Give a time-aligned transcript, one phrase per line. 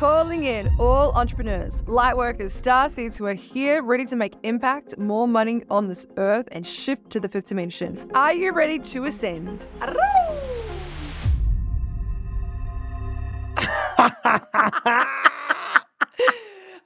[0.00, 4.96] Calling in all entrepreneurs, light workers, star seeds who are here ready to make impact,
[4.96, 8.10] more money on this earth, and shift to the fifth dimension.
[8.14, 9.66] Are you ready to ascend?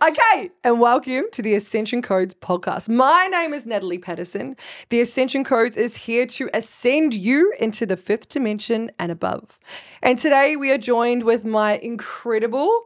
[0.02, 2.90] Okay, and welcome to the Ascension Codes podcast.
[2.90, 4.54] My name is Natalie Paterson.
[4.90, 9.58] The Ascension Codes is here to ascend you into the fifth dimension and above.
[10.02, 12.82] And today we are joined with my incredible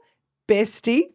[0.49, 1.13] bestie,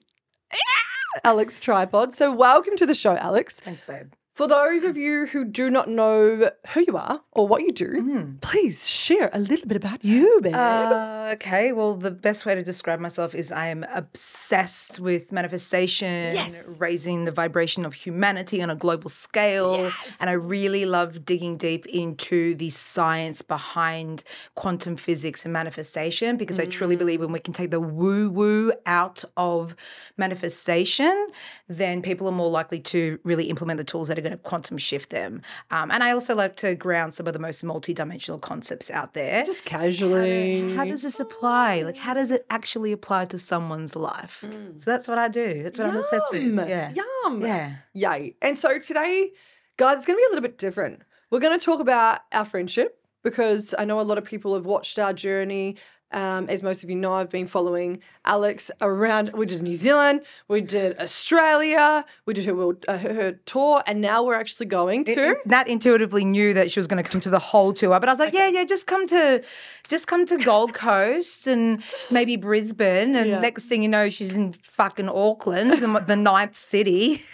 [1.23, 2.13] Alex Tripod.
[2.13, 3.59] So, welcome to the show, Alex.
[3.59, 4.13] Thanks, babe.
[4.33, 8.35] For those of you who do not know who you are or what you do,
[8.41, 10.55] please share a little bit about you, babe.
[10.55, 16.33] Uh, okay, well, the best way to describe myself is I am obsessed with manifestation,
[16.33, 16.77] Yes.
[16.79, 19.91] raising the vibration of humanity on a global scale.
[20.19, 24.23] And I really love digging deep into the science behind
[24.55, 28.73] quantum physics and manifestation because I truly believe when we can take the woo woo
[28.87, 29.75] out of
[30.17, 31.27] manifestation,
[31.69, 34.77] then people are more likely to really implement the tools that are going to quantum
[34.77, 35.41] shift them.
[35.71, 39.43] Um, and I also like to ground some of the most multidimensional concepts out there.
[39.43, 40.73] Just casually.
[40.75, 41.83] How does this apply?
[41.83, 44.43] Like, how does it actually apply to someone's life?
[44.77, 45.63] So that's what I do.
[45.63, 46.43] That's what I'm obsessed with.
[46.67, 46.91] Yeah.
[46.91, 47.41] Yum.
[47.41, 47.75] Yeah.
[47.93, 48.35] Yay.
[48.41, 49.31] And so today,
[49.77, 51.01] guys, it's going to be a little bit different.
[51.29, 54.65] We're going to talk about our friendship because I know a lot of people have
[54.65, 55.77] watched our journey.
[56.13, 59.31] Um, as most of you know, I've been following Alex around.
[59.33, 63.81] We did New Zealand, we did Australia, we did her, world, uh, her, her tour,
[63.87, 65.35] and now we're actually going to.
[65.45, 68.11] Nat intuitively knew that she was going to come to the whole tour, but I
[68.11, 69.43] was like, yeah, yeah, just come to,
[69.87, 73.39] just come to Gold Coast and maybe Brisbane, and Yeah.
[73.39, 77.23] next thing you know, she's in fucking Auckland, the the ninth city.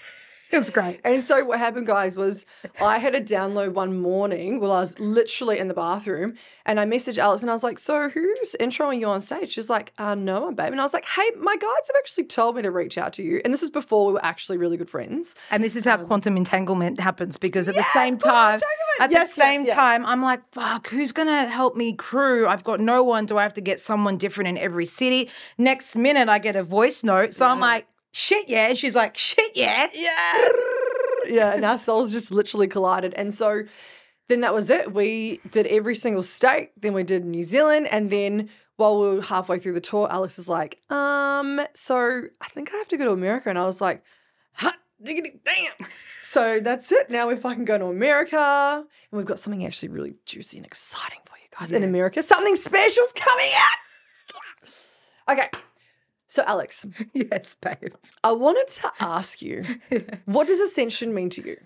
[0.51, 0.99] It was great.
[1.03, 2.43] And so what happened, guys, was
[2.81, 6.33] I had a download one morning while I was literally in the bathroom,
[6.65, 9.69] and I messaged Alex and I was like, "So who's introing you on stage?" She's
[9.69, 12.55] like, "Uh, no one, babe." And I was like, "Hey, my guides have actually told
[12.55, 14.89] me to reach out to you." And this is before we were actually really good
[14.89, 15.35] friends.
[15.51, 18.59] And this is how quantum entanglement happens because at Um, Yes, the same time,
[18.99, 19.75] at Yes, the same yes.
[19.75, 22.47] time, I'm like, fuck, who's gonna help me crew?
[22.47, 23.27] I've got no one.
[23.27, 25.29] Do I have to get someone different in every city?
[25.59, 27.35] Next minute, I get a voice note.
[27.35, 28.73] So I'm like, shit, yeah.
[28.73, 29.87] She's like, shit, yeah.
[29.93, 30.47] Yeah.
[31.27, 33.13] yeah, and our souls just literally collided.
[33.13, 33.63] And so
[34.27, 34.93] then that was it.
[34.93, 38.49] We did every single state, then we did New Zealand, and then
[38.79, 42.77] while we were halfway through the tour, Alex is like, um, so I think I
[42.77, 43.49] have to go to America.
[43.49, 44.01] And I was like,
[44.53, 45.89] hot diggity damn.
[46.21, 47.09] so that's it.
[47.09, 48.37] Now we're fucking going to America.
[49.11, 52.23] And we've got something actually really juicy and exciting for you guys in America.
[52.23, 53.77] Something special's coming out.
[55.29, 55.47] Okay.
[56.29, 57.95] So Alex, yes, babe.
[58.23, 59.63] I wanted to ask you,
[60.25, 61.57] what does ascension mean to you?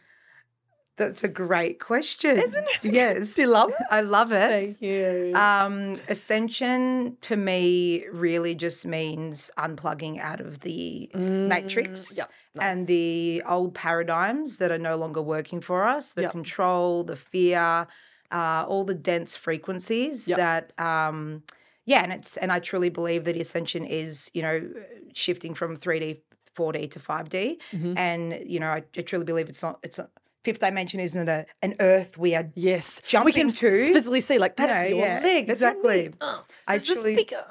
[0.96, 2.38] That's a great question.
[2.38, 2.94] Isn't it?
[2.94, 3.36] Yes.
[3.36, 3.86] Do you love it?
[3.92, 4.48] I love it.
[4.78, 5.34] Thank you.
[5.36, 12.32] Um, ascension to me really just means unplugging out of the matrix Mm, yep,
[12.62, 16.32] and the old paradigms that are no longer working for us the Yep.
[16.32, 17.88] control, the fear,
[18.32, 20.38] uh, all the dense frequencies Yep.
[20.38, 20.80] that.
[20.80, 21.44] Um,
[21.86, 24.70] yeah, and it's and I truly believe that ascension is you know
[25.14, 26.22] shifting from three D,
[26.54, 27.98] four D to five D, Mhm.
[27.98, 30.10] and you know I, I truly believe it's not it's not
[30.44, 33.94] fifth dimension isn't a an earth we are yes, jumping we can to.
[33.94, 35.48] physically see like that No, is your yeah, leg.
[35.48, 36.02] Your exactly.
[36.10, 36.14] knee.
[36.22, 37.46] Oh, I truly- speaker.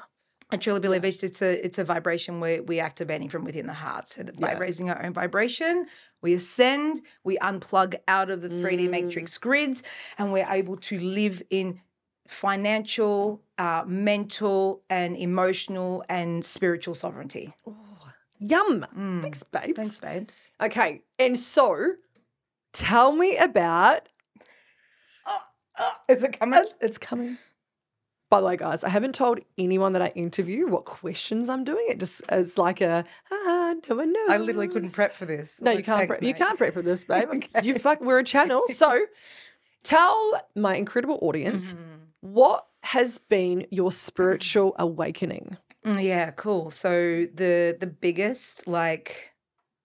[0.51, 3.73] I truly believe it's it's a it's a vibration we're we activating from within the
[3.73, 4.07] heart.
[4.07, 4.59] So that by Yeah.
[4.59, 5.87] raising our own vibration,
[6.21, 8.91] we ascend, we unplug out of the 3D Mm.
[8.91, 9.81] matrix grids,
[10.19, 11.81] and we're able to live in
[12.27, 17.53] financial, uh, mental, and emotional and spiritual sovereignty.
[18.39, 18.85] Yum.
[18.97, 19.21] Mm.
[19.21, 19.73] Thanks, babes.
[19.75, 20.51] Thanks, babes.
[20.61, 21.93] Okay, and so
[22.73, 24.09] tell me about.
[26.07, 26.63] Is it coming?
[26.81, 27.37] It's coming.
[28.29, 31.85] By the way, guys, I haven't told anyone that I interview what questions I'm doing.
[31.89, 34.29] It just is like a ah, no one knows.
[34.29, 35.59] I literally couldn't prep for this.
[35.61, 35.99] No, you can't.
[35.99, 36.23] "Thanks, prep.
[36.23, 37.29] You can't prep for this, babe.
[37.33, 37.47] Okay.
[37.63, 38.01] You fuck.
[38.01, 38.63] We're a channel.
[38.67, 39.05] So,
[39.83, 41.92] tell my incredible audience Mm-hmm.
[42.23, 45.57] What has been your spiritual awakening.
[45.85, 46.69] Mm, Yeah, cool.
[46.69, 49.33] So the the biggest, like,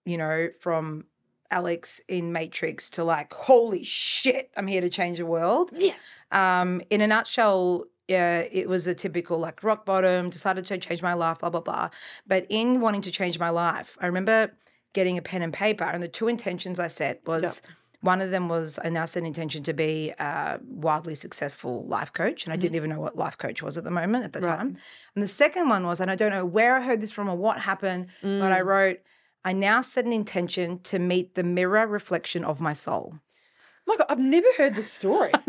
[0.05, 1.05] you know, from
[1.51, 5.71] Alex in Matrix to like, holy shit, I'm here to change the world.
[5.75, 6.17] Yes.
[6.31, 11.01] Um, in a nutshell, yeah, it was a typical like rock bottom, decided to change
[11.01, 11.89] my life, blah, blah, blah.
[12.25, 14.51] But in wanting to change my life, I remember
[14.93, 17.61] getting a pen and paper, and the two intentions I set was
[18.01, 22.13] one of them was I now set an intention to be a wildly successful life
[22.13, 22.75] coach, and I didn't mm-hmm.
[22.75, 24.57] even know what life coach was at the moment at the Right.
[24.57, 24.77] time.
[25.15, 27.35] And the second one was, and I don't know where I heard this from or
[27.35, 28.65] what happened, but I mm.
[28.65, 28.99] wrote,
[29.43, 33.15] I now set an intention to meet the mirror reflection of my soul.
[33.85, 35.31] My God, I've never heard this story.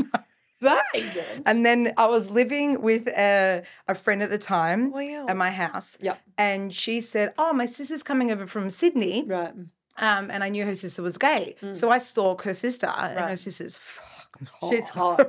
[1.46, 5.26] And then I was living with a, a friend at the time Wow.
[5.28, 5.96] at my house.
[6.00, 6.20] Yep.
[6.36, 9.24] And she said, Oh, my sister's coming over from Sydney.
[9.26, 9.54] Right.
[10.00, 11.54] Um, and I knew her sister was gay.
[11.72, 14.70] So I stalk her sister, and her sister's fucking hot.
[14.70, 15.20] She's hot.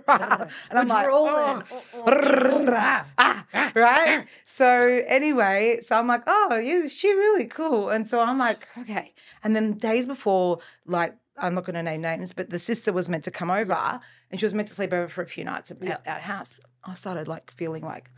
[0.70, 1.64] and I'm like, oh,
[3.18, 3.46] ah,
[3.76, 4.26] right?
[4.46, 7.90] So anyway, so I'm like, oh, yeah, she really cool.
[7.90, 9.14] And so I'm like, okay.
[9.44, 13.10] And then days before, like, I'm not going to name names, but the sister was
[13.10, 15.72] meant to come over, and she was meant to sleep over for a few nights
[15.72, 16.60] at, at our house.
[16.84, 18.12] I started like feeling like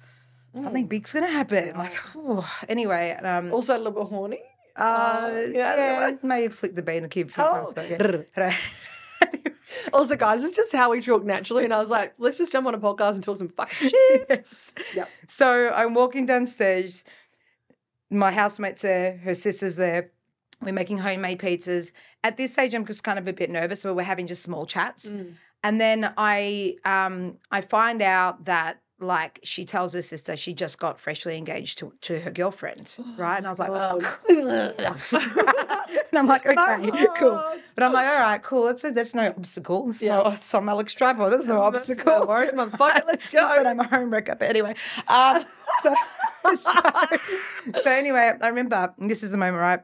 [0.56, 1.78] something big's going to happen.
[1.78, 2.48] Like, oh.
[2.70, 4.42] anyway, um, Also a little bit horny.
[4.75, 5.75] Uh, yeah,
[6.10, 7.74] yeah, may have flicked the bean a few Oh.
[7.74, 7.74] times.
[7.74, 8.56] but yeah.
[9.92, 11.64] Also, guys, it's just how we talk naturally.
[11.64, 14.25] And I was like, let's just jump on a podcast and talk some fucking shit.
[14.30, 14.72] Yes.
[14.96, 15.10] Yep.
[15.28, 17.04] So I'm walking downstairs.
[18.12, 20.12] My housemate's there, her sister's there.
[20.62, 21.92] We're making homemade pizzas.
[22.24, 24.68] At this stage, I'm just kind of a bit nervous, so we're having just small
[24.68, 25.10] chats.
[25.10, 25.34] Mm.
[25.64, 30.80] And then I um I find out that like she tells her sister she just
[30.80, 33.38] got freshly engaged to, to her girlfriend, right?
[33.38, 34.00] And I was like, oh.
[34.30, 37.44] and I'm like, okay, cool.
[37.76, 38.66] But I'm like, all right, cool.
[38.66, 39.90] That's a, that's no obstacle.
[39.90, 40.34] It's Yeah.
[40.36, 41.30] some Alex Travel.
[41.30, 42.20] That's no That's obstacle.
[42.22, 43.06] no worries, motherfucker.
[43.06, 43.54] Let's go.
[43.56, 44.38] but I'm a homewrecker.
[44.40, 44.76] But anyway,
[45.08, 45.44] uh,
[45.82, 45.94] so,
[46.56, 46.72] so
[47.82, 49.82] so anyway, I remember and this is the moment, right?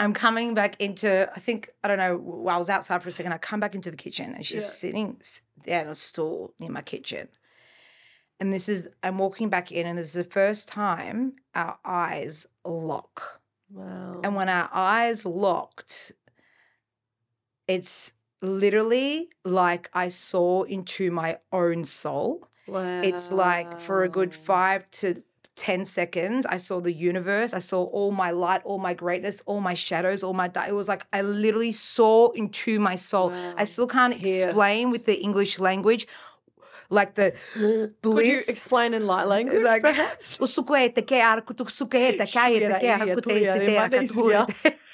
[0.00, 1.28] I'm coming back into.
[1.34, 2.16] I think I don't know.
[2.16, 4.62] While I was outside for a second, I come back into the kitchen and she's
[4.62, 4.68] Yeah.
[4.68, 5.20] sitting
[5.64, 7.28] there on a stool near my kitchen.
[8.40, 12.46] And this is I'm walking back in, and this is the first time our eyes
[12.64, 13.40] lock.
[13.70, 14.20] Wow.
[14.22, 16.12] And when our eyes locked,
[17.66, 22.48] it's literally like I saw into my own soul.
[22.66, 23.02] Wow.
[23.02, 25.22] It's like for a good five to
[25.58, 27.52] 10 seconds, I saw the universe.
[27.52, 30.48] I saw all my light, all my greatness, all my shadows, all my.
[30.48, 33.30] Di- it was like I literally saw into my soul.
[33.30, 33.54] Wow.
[33.56, 36.06] I still can't explain with the English language,
[36.90, 37.32] like the
[38.02, 38.16] bliss.
[38.16, 40.38] Could you explain in light language, Like, perhaps?
[40.40, 44.74] o suquete que ara kutu suquete caete que ara kute Tuya, se te katu-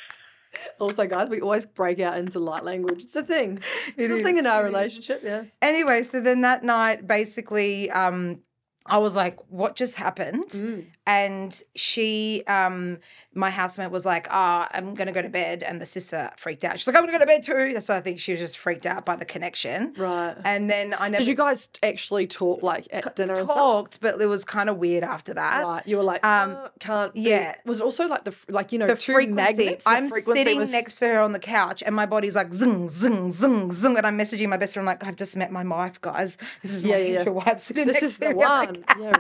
[0.81, 3.05] Also, guys, we always break out into light language.
[3.05, 3.59] It's a thing.
[3.97, 5.59] It It's a thing in our relationship, yes.
[5.61, 8.41] Anyway, so then that night, basically, um,
[8.87, 10.85] I was like, "What just happened?" Mm.
[11.07, 12.99] And she, um,
[13.35, 16.79] my housemate, was like, "Ah, I'm gonna go to bed," and the sister freaked out.
[16.79, 18.85] She's like, "I'm gonna go to bed too." So I think she was just freaked
[18.87, 19.95] out by the connection.
[19.97, 20.35] Right.
[20.45, 23.57] And then I never Did you guys actually talk like at dinner and stuff?
[23.57, 25.65] talked, but it was kind of weird after that.
[25.65, 25.87] Right.
[25.87, 27.15] You were like, Um, um, can't.
[27.15, 27.55] be- yeah.
[27.65, 29.33] Was it also like the like you know the frequency.
[29.35, 29.85] magnets?
[29.85, 32.53] The I'm frequency sitting was- next to her on the couch, and my body's like
[32.53, 35.65] zing, zing, zing, zing, and I'm messaging my best friend like, "I've just met my
[35.65, 36.37] wife, guys.
[36.63, 37.17] This is my Yeah, yeah, yeah.
[37.19, 38.74] future wife sitting This next is to the one.
[38.83, 39.17] Couch." Yeah,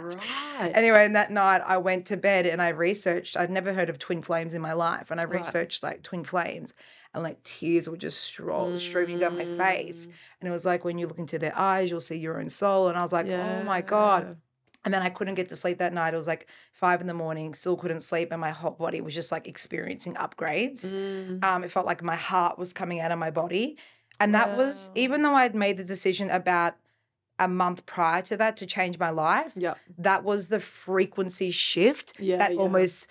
[0.60, 0.72] right.
[0.74, 3.36] Anyway, and that night I went to bed and I researched.
[3.36, 5.38] I'd never heard of twin flames in my life, and I Right.
[5.38, 6.74] researched like twin flames,
[7.12, 10.06] and like tears were just stroll, streaming down my face.
[10.06, 10.12] Mm.
[10.40, 12.88] And it was like when you look into their eyes, you'll see your own soul.
[12.88, 14.36] And I was like, oh my god.
[14.84, 16.12] And then I couldn't get to sleep that night.
[16.12, 19.14] It was like five in the morning, still couldn't sleep, and my whole body was
[19.14, 20.92] just like experiencing upgrades.
[20.92, 21.42] Mm.
[21.42, 23.78] Um, it felt like my heart was coming out of my body.
[24.20, 26.74] And that was, even though I'd made the decision about
[27.38, 29.74] a month prior to that to change my life, Yeah.
[29.98, 32.60] that was the frequency shift Yeah, that yeah.
[32.60, 33.08] almost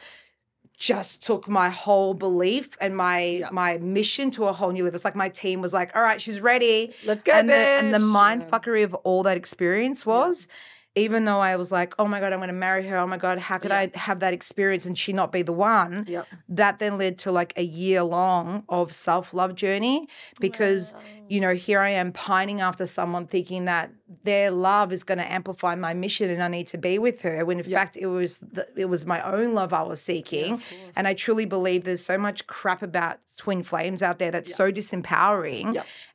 [0.77, 3.49] just took my whole belief and my Yeah.
[3.51, 4.95] my mission to a whole new level.
[4.95, 6.93] It's like my team was like, all right, she's ready.
[7.05, 8.07] Let's go, and the and the bitch.
[8.07, 10.47] mind fuckery of all that experience was
[10.95, 12.97] even though I was like, oh my God, I'm gonna marry her.
[12.97, 13.79] Oh my God, how could Yeah.
[13.79, 16.05] I have that experience and she not be the one?
[16.07, 16.27] Yep.
[16.49, 20.07] That then led to like a year long of self-love journey
[20.39, 20.93] because
[21.29, 23.91] you know, here I am pining after someone thinking that
[24.23, 27.43] their love is going to amplify my mission and I need to be with her
[27.45, 30.61] when in fact it was the, it was my own love I was seeking.
[30.95, 34.71] and I truly believe there's so much crap about twin flames out there that's so
[34.71, 35.73] disempowering.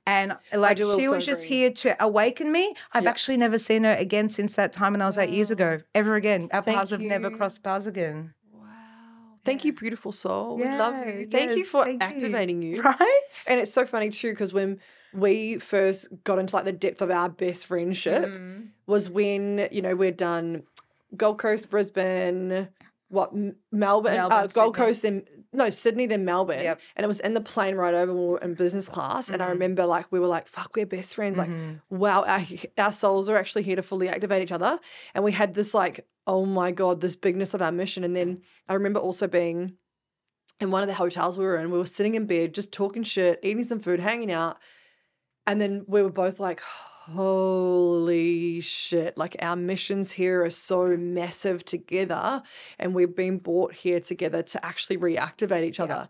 [0.08, 0.40] Yep.
[0.52, 1.56] And like she also was just agree.
[1.56, 2.74] here to awaken me.
[2.92, 3.10] I've Yep.
[3.10, 5.80] actually never seen her again since that time when that was eight years ago.
[5.94, 6.48] Ever again.
[6.52, 8.34] Our Thank paths have never crossed paths again.
[8.52, 8.60] Wow.
[9.44, 10.56] Thank you, beautiful soul.
[10.56, 11.26] we love you.
[11.26, 12.06] Thank you for thank you.
[12.08, 12.82] activating you.
[12.82, 13.44] Right?
[13.50, 14.80] And it's so funny too because when
[15.14, 18.68] we first got into like the depth of our best friendship Mm.
[18.86, 20.64] was when you know we'd done
[21.16, 22.68] Gold Coast, Brisbane,
[23.08, 24.86] what Melbourne, Melbourne, uh, Gold Sydney.
[24.86, 25.22] Coast, then
[25.52, 26.80] no Sydney, then Melbourne, Yep.
[26.96, 28.12] and it was in the plane ride over.
[28.14, 29.52] We were in business class, and I Mm-hmm.
[29.54, 31.48] remember like we were like, "Fuck, we're best friends." Like,
[31.90, 32.42] wow, our
[32.76, 34.78] our souls are actually here to fully activate each other,
[35.14, 38.04] and we had this like, oh my god, this bigness of our mission.
[38.04, 39.76] And then I remember also being
[40.60, 43.02] in one of the hotels we were in, we were sitting in bed, just talking
[43.02, 44.58] shit, eating some food, hanging out.
[45.46, 46.60] And then we were both like,
[47.14, 52.42] holy shit, like our missions here are so massive together.
[52.78, 56.08] And we've been brought here together to actually reactivate each other.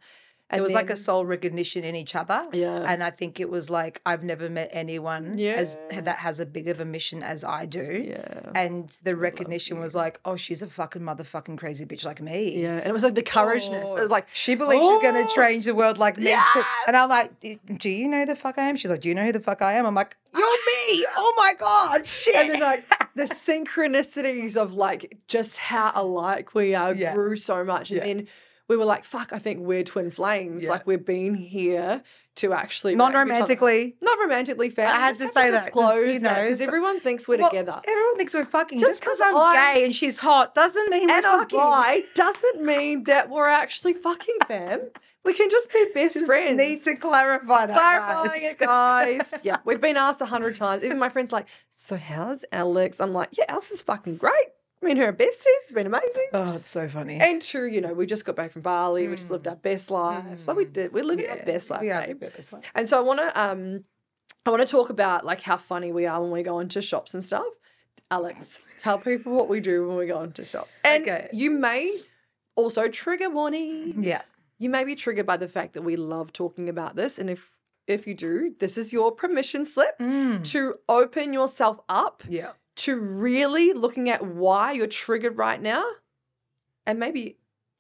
[0.51, 2.43] It was like a soul recognition in each other.
[2.53, 2.83] Yeah.
[2.87, 6.69] And I think it was like I've never met anyone as that has a big
[6.69, 8.07] of a mission as I do.
[8.09, 8.51] Yeah.
[8.55, 12.63] And the recognition was like, oh, she's a fucking motherfucking crazy bitch like me.
[12.63, 12.79] Yeah.
[12.79, 13.25] And it was like the oh.
[13.25, 13.97] courageness.
[13.97, 16.63] It was like, She believes she's going "Oh, to change the world like me too.
[16.87, 18.77] And I'm like, "Do- you know who the fuck I am?
[18.77, 19.85] She's like, do you know who the fuck I am?
[19.85, 20.57] I'm like, you're ah!
[20.67, 21.07] me.
[21.17, 22.07] Oh my God.
[22.07, 22.35] Shit.
[22.37, 27.15] And then like the synchronicities of like just how alike we are Yeah.
[27.15, 27.91] grew so much.
[27.91, 28.05] And Yeah.
[28.05, 28.29] then
[28.69, 30.65] we were like, fuck, I think we're twin flames.
[30.65, 30.71] Yeah.
[30.71, 32.03] Like we've been here
[32.37, 33.97] to actually Not wrap each other- romantically.
[34.01, 34.87] Not romantically, fam.
[34.95, 37.81] I had to say that 'cause, disclose you know, because everyone thinks we're Well, together.
[37.87, 38.79] Everyone thinks we're fucking.
[38.79, 41.59] Just because I'm I- gay and she's hot doesn't mean we're And I'm fucking.
[41.59, 44.81] bi doesn't mean that we're actually fucking fam.
[45.25, 46.57] We can just be best Just friends.
[46.59, 47.75] need to clarify that.
[47.77, 48.53] Clarifying guys.
[48.53, 48.59] it,
[49.35, 49.41] guys.
[49.45, 50.85] yeah, we've been asked a hundred times.
[50.85, 53.01] Even my friends like, so how's Alex?
[53.01, 54.33] I'm like, yeah, Alex is fucking great.
[54.83, 56.27] I mean, her besties, it's been amazing.
[56.33, 57.19] Oh, it's so funny.
[57.21, 59.09] And true, you know, we just got back from Bali.
[59.09, 60.47] We just lived our best life.
[60.47, 61.81] Like we did, we're living our best life.
[61.81, 61.83] Mm.
[61.83, 62.21] We are babe.
[62.21, 62.65] best life.
[62.75, 63.85] And so I want to, um,
[64.47, 67.13] I want to talk about like how funny we are when we go into shops
[67.13, 67.45] and stuff.
[68.11, 70.81] Alex, tell people what we do when we go into shops.
[70.85, 71.29] And Okay.
[71.33, 71.99] you may
[72.57, 74.23] also trigger warning Yeah.
[74.59, 77.53] you may be triggered by the fact that we love talking about this and if
[77.87, 79.97] if you do this is your permission slip
[80.45, 82.51] to open yourself up Yeah.
[82.79, 85.85] To really looking at why you're triggered right now
[86.87, 87.37] and maybe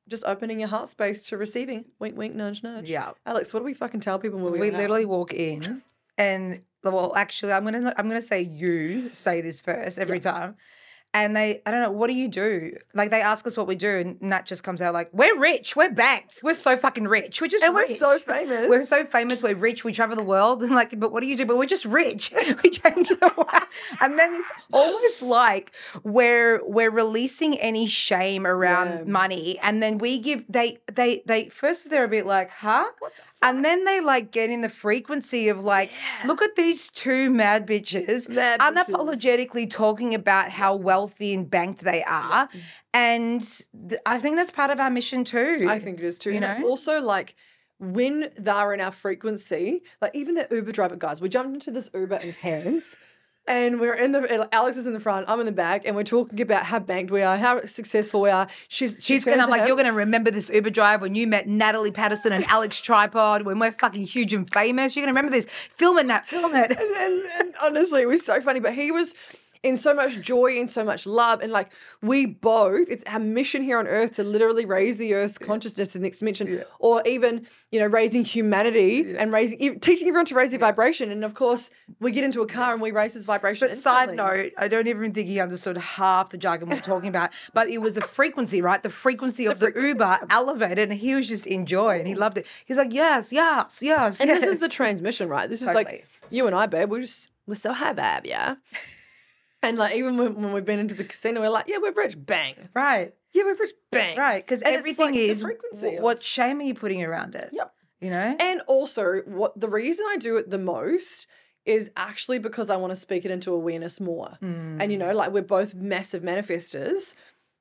[0.09, 3.13] just opening your heart space to receiving wink wink nudge nudge Yeah.
[3.27, 4.81] alex what do we fucking tell people when we, We go out?
[4.81, 5.83] literally walk in,
[6.17, 10.57] and well, actually, I'm gonna I'm gonna say you say this first every time.
[11.15, 12.77] And they, I don't know, what do you do?
[12.93, 15.75] Like they ask us what we do, and Nat just comes out like, "We're rich,
[15.75, 18.69] we're banked, we're so fucking rich, we're just And we're so famous.
[18.69, 21.35] We're so famous, we're rich, we travel the world." And like, but what do you
[21.37, 21.47] do?
[21.47, 22.31] But we're just rich.
[22.63, 23.49] we change the world,
[24.03, 25.73] and then it's almost like
[26.05, 29.05] we're we're releasing any shame around Yeah.
[29.05, 32.85] money, and then we give they they they first they're a bit like, "Huh."
[33.43, 35.91] And then they like get in the frequency of like,
[36.25, 38.85] look at these two mad bitches, Mad bitches.
[38.85, 42.49] unapologetically talking about how wealthy and banked they are.
[42.93, 43.43] And
[43.89, 45.67] th- I think that's part of our mission too.
[45.69, 46.31] I think it is too.
[46.31, 47.35] You and it's also like
[47.79, 51.91] when they're in our frequency, like even the Uber driver guys, we jumped into this
[51.95, 52.97] Uber in hands.
[53.49, 56.05] And we're in the Alex is in the front, I'm in the back, and we're
[56.05, 58.47] talking about how banked we are, how successful we are.
[58.69, 61.91] She's She's gonna, I'm like, you're gonna remember this Uber drive when you met Natalie
[61.91, 64.95] Paterson and Alex Tripod when we're fucking huge and famous.
[64.95, 65.47] You're gonna remember this.
[65.47, 66.71] Film it, Nat, film it.
[66.71, 68.61] and, and, and honestly, it was so funny.
[68.61, 69.15] But he was
[69.63, 71.41] in so much joy and so much love.
[71.41, 71.73] And like
[72.03, 75.99] we both, it's our mission here on earth to literally raise the earth's consciousness to
[75.99, 80.51] the next dimension, or even, you know, raising humanity and raising, teaching everyone to raise
[80.51, 81.11] their vibration.
[81.11, 83.69] And of course, we get into a car and we raise his vibration.
[83.69, 87.31] So, side note, I don't even think he understood half the jargon we're talking about,
[87.55, 88.83] but it was a frequency, right?
[88.83, 92.39] The frequency of the, Uber elevated, and he was just in joy and he loved
[92.39, 92.47] it.
[92.65, 94.21] He's like, yes, yes, yes.
[94.21, 94.41] And yes.
[94.41, 95.49] this is the transmission, right?
[95.49, 96.91] This is like you and I, babe.
[96.91, 98.57] We're just we're so high vibe, yeah.
[99.63, 102.15] And like even when, when we've been into the casino, we're like, yeah, we're rich,
[102.17, 102.55] bang.
[102.75, 104.17] right, Yeah, we're rich, bang.
[104.17, 107.51] right, because everything like is frequency of- what shame are you putting around it?
[107.53, 107.73] Yep.
[108.01, 111.27] You know, And also, what the reason I do it the most
[111.65, 114.39] is actually because I want to speak it into awareness more.
[114.41, 117.15] And you know, like we're both massive manifestors,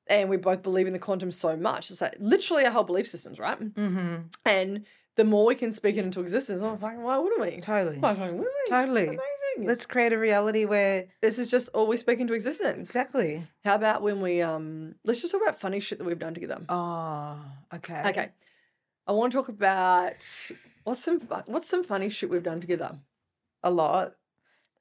[0.06, 1.90] and we both believe in the quantum so much.
[1.90, 3.58] It's like literally our whole belief systems, right?
[3.58, 4.16] mm-hmm.
[4.46, 4.86] And
[5.18, 7.60] the more we can speak it into existence, I'm like, why wouldn't we?
[7.60, 8.70] totally, Why fucking wouldn't we?
[8.70, 9.02] totally.
[9.08, 9.66] Amazing.
[9.66, 12.88] Let's create a reality where this is just all we speak into existence.
[12.88, 13.42] exactly.
[13.64, 16.60] How about when we um let's just talk about funny shit that we've done together.
[16.68, 17.36] Oh,
[17.74, 18.28] okay, Okay.
[19.06, 20.12] I want to talk about
[20.84, 22.92] what's some what's some funny shit we've done together.
[23.62, 24.14] a lot.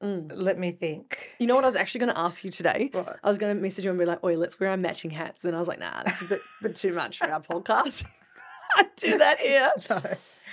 [0.04, 0.30] Mm.
[0.32, 1.34] Let me think.
[1.40, 2.90] You know what I was actually going to ask you today?
[2.94, 3.18] What?
[3.24, 5.44] I was going to message you and be like, "Oi, let's wear our matching hats."
[5.44, 8.04] And I was like, "Nah, that's a bit, bit too much for our podcast."
[8.78, 9.72] I do that here.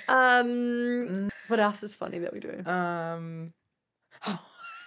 [0.09, 2.63] Um, what else is funny that we do?
[2.69, 3.53] Um,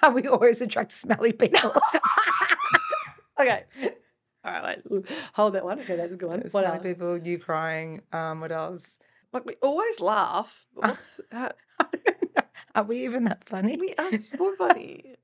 [0.01, 1.71] how we always attract smelly people.
[3.39, 3.63] Okay.
[4.43, 5.05] All right, wait.
[5.33, 5.79] Hold that one.
[5.81, 6.39] Okay, that's a good one.
[6.39, 6.83] What smelly else?
[6.83, 8.01] people, you crying.
[8.11, 8.97] Um, what else?
[9.33, 10.65] Like we always laugh.
[10.73, 11.51] What's how,
[12.73, 13.77] Are we even that funny?
[13.77, 15.15] we are so funny?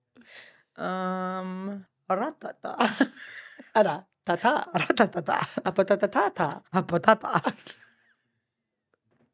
[0.75, 1.86] Um.
[2.10, 3.12] Apatata.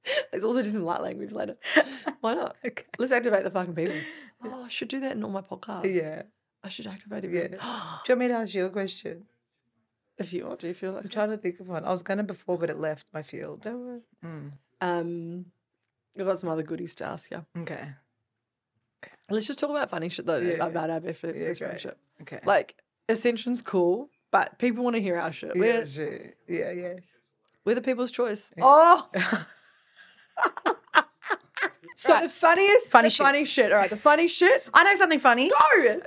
[0.34, 1.58] Let's also do some light language later.
[2.22, 2.56] Why not?
[2.66, 2.84] Okay.
[2.98, 3.96] Let's activate the fucking people.
[4.42, 5.94] Oh, I should do that in all my podcasts.
[5.94, 6.22] Yeah.
[6.64, 7.32] I should activate it.
[7.32, 7.48] Yeah.
[8.06, 9.26] Do you want me to ask you a question?
[10.18, 11.12] if you want to, feel you I'm like.
[11.12, 11.84] trying to think of one.
[11.84, 13.64] I was gonna before, but it left my field.
[13.64, 14.00] Don't worry.
[14.26, 14.52] Mm.
[14.80, 15.46] Um,
[16.18, 17.46] I've got some other goodies to ask you.
[17.58, 17.74] Okay.
[19.04, 19.14] okay.
[19.30, 20.66] Let's just talk about funny shit though Yeah.
[20.66, 21.58] about our best great.
[21.58, 21.98] friendship.
[22.22, 22.40] Okay.
[22.46, 22.76] Like
[23.10, 25.52] Ascension's cool, but people want to hear our shit.
[25.56, 26.38] yeah, We're shit.
[26.48, 26.94] yeah, yeah.
[27.66, 28.52] we're the people's choice.
[28.62, 29.08] Oh,
[31.96, 33.26] So the funniest, Funny the shit.
[33.26, 33.72] funny shit.
[33.74, 34.66] All right, the funny shit.
[34.74, 35.50] I know something funny.
[35.50, 36.02] Go.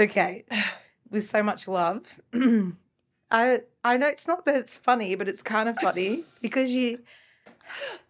[0.00, 0.44] Okay.
[1.10, 2.20] With so much love.
[3.30, 6.98] I I know it's not that it's funny, but it's kind of funny because you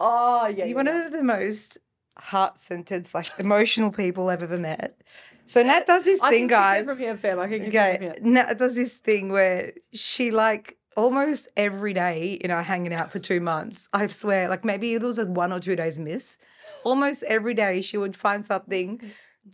[0.00, 0.64] Oh yeah.
[0.64, 1.76] you're one of the most
[2.18, 4.99] heart-centered slash emotional people I've ever met.
[5.45, 6.87] So Nat does this I thing, guys.
[6.88, 7.38] From here, fam.
[7.38, 8.14] I can Okay.
[8.23, 13.19] Nat does this thing where she like almost every day, you know, hanging out for
[13.19, 13.88] two months.
[13.93, 16.38] I swear, like maybe there was a one or two days miss.
[16.85, 19.00] Almost every day she would find something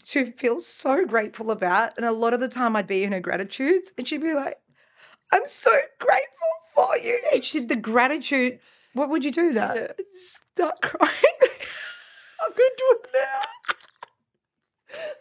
[0.07, 1.93] to feel so grateful about.
[1.97, 4.57] And a lot of the time I'd be in her gratitudes and she'd be like,
[5.33, 7.19] I'm so grateful for you.
[7.33, 8.59] And she'd the gratitude,
[8.95, 9.97] what would you do that?
[10.15, 11.13] Start crying.
[12.41, 13.75] I'm gonna do it now.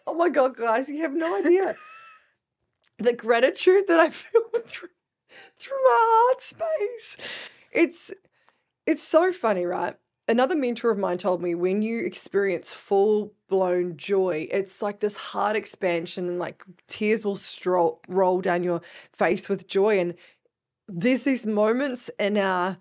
[0.06, 1.76] Oh my god, guys, you have no idea.
[2.98, 4.88] the gratitude that I feel through
[5.58, 7.16] through my heart space.
[7.72, 8.12] It's
[8.86, 9.96] it's so funny, right?
[10.28, 15.16] Another mentor of mine told me when you experience full blown joy, it's like this
[15.16, 18.80] heart expansion and like tears will stroll, roll down your
[19.12, 19.98] face with joy.
[19.98, 20.14] And
[20.88, 22.78] there's these moments in our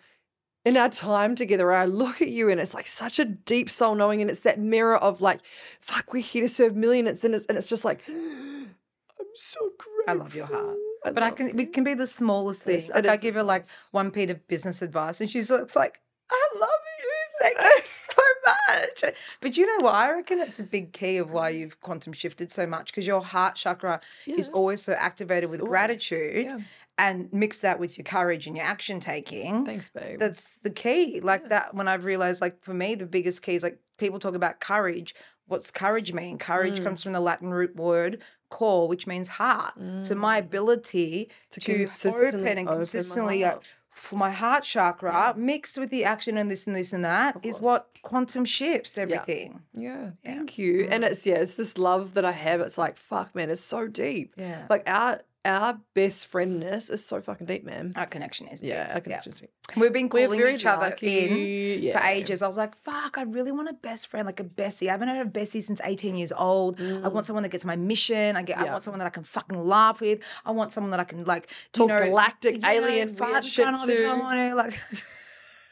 [0.64, 3.70] in our time together where I look at you and it's like such a deep
[3.70, 5.42] soul knowing and it's that mirror of like,
[5.80, 10.04] fuck, we're here to serve millions and it's and it's just like I'm so grateful.
[10.08, 10.78] I love your heart.
[11.04, 12.76] But I can it can be the smallest thing.
[12.76, 16.00] Yes, Like I give her like one piece of business advice and she's it's like,
[16.30, 17.08] I love you.
[17.42, 19.16] Thank you so much.
[19.42, 19.96] But you know what?
[19.96, 23.22] I reckon it's a big key of why you've quantum shifted so much because your
[23.22, 25.70] heart chakra is always so activated with Always.
[25.72, 26.60] gratitude Yeah.
[27.00, 29.66] and mix that with your courage and your action taking.
[29.66, 30.20] Thanks, babe.
[30.20, 31.20] That's the key.
[31.20, 34.36] Like that when I've realized like for me the biggest key is like people talk
[34.36, 35.16] about courage.
[35.48, 36.38] What's courage mean?
[36.38, 36.84] Courage Mm.
[36.84, 38.22] comes from the Latin root word
[38.58, 39.74] core, which means heart.
[40.02, 43.64] So my ability To to, consistently open and open my consistently uh, heart.
[43.90, 47.58] for my heart chakra mixed with the action and this and this and that is
[47.58, 47.66] course.
[47.68, 49.62] what quantum shifts everything.
[49.74, 50.88] Yeah, thank you.
[50.92, 52.60] And it's yeah, it's this love that I have.
[52.62, 54.34] It's like fuck, man, it's so deep.
[54.38, 54.66] Yeah.
[54.70, 57.94] Like our our best friendness is so fucking deep, man.
[57.96, 58.70] Our connection is deep.
[58.70, 59.50] Yeah, our connection's deep.
[59.76, 61.78] We've been calling each other lucky.
[61.78, 62.00] in Yeah.
[62.00, 62.42] for ages.
[62.44, 64.90] I was like, fuck, I really want a best friend, like a Bessie.
[64.90, 66.80] I haven't had a Bessie since 18 years old.
[66.80, 68.36] I want someone that gets my mission.
[68.36, 68.72] I get I Mm.
[68.72, 70.20] Want someone that I can fucking laugh with.
[70.46, 73.68] I want someone that I can like Talk you know, galactic know, alien weird shit
[73.68, 74.20] if I to.
[74.20, 74.80] want to, like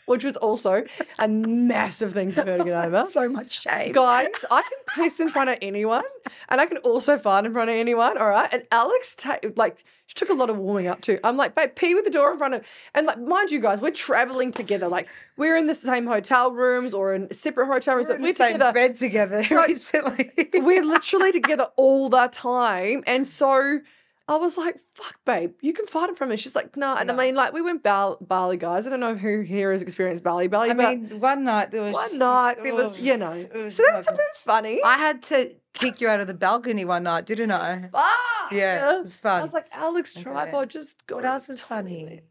[0.09, 0.83] Which was also
[1.19, 3.05] a massive thing for her to get over.
[3.05, 3.91] so much shame.
[3.91, 6.03] Guys, I can piss in front of anyone,
[6.49, 8.17] and I can also fart in front of anyone.
[8.17, 11.19] All right, and Alex, ta- like, she took a lot of warming up too.
[11.23, 13.81] I'm like, babe, pee with the door in front of, and like, mind you, guys,
[13.81, 14.87] we're traveling together.
[14.87, 18.09] Like, we're in the same hotel rooms or in separate hotel rooms.
[18.09, 18.73] We're in we're the same together.
[18.73, 19.67] bed together Right.
[19.69, 20.31] recently.
[20.55, 23.79] we're literally together all the time, and so.
[24.29, 26.37] I was like, fuck, babe, you can in front of me.
[26.37, 26.97] She's like, nah.
[26.97, 28.85] And I mean, like, we went Bal- Bali, guys.
[28.85, 31.93] I don't know who here has experienced Bali, Bali, I mean, one night there was
[31.93, 33.43] one just- night there was, oh, you know.
[33.55, 34.81] was So that's a bit funny.
[34.85, 37.89] I had to kick you out of the balcony one night, didn't I?
[37.91, 38.51] Fuck!
[38.51, 39.39] Yeah, it was fun.
[39.39, 40.23] I was like, Alex Okay.
[40.23, 42.21] Tripod just got What it else is funny?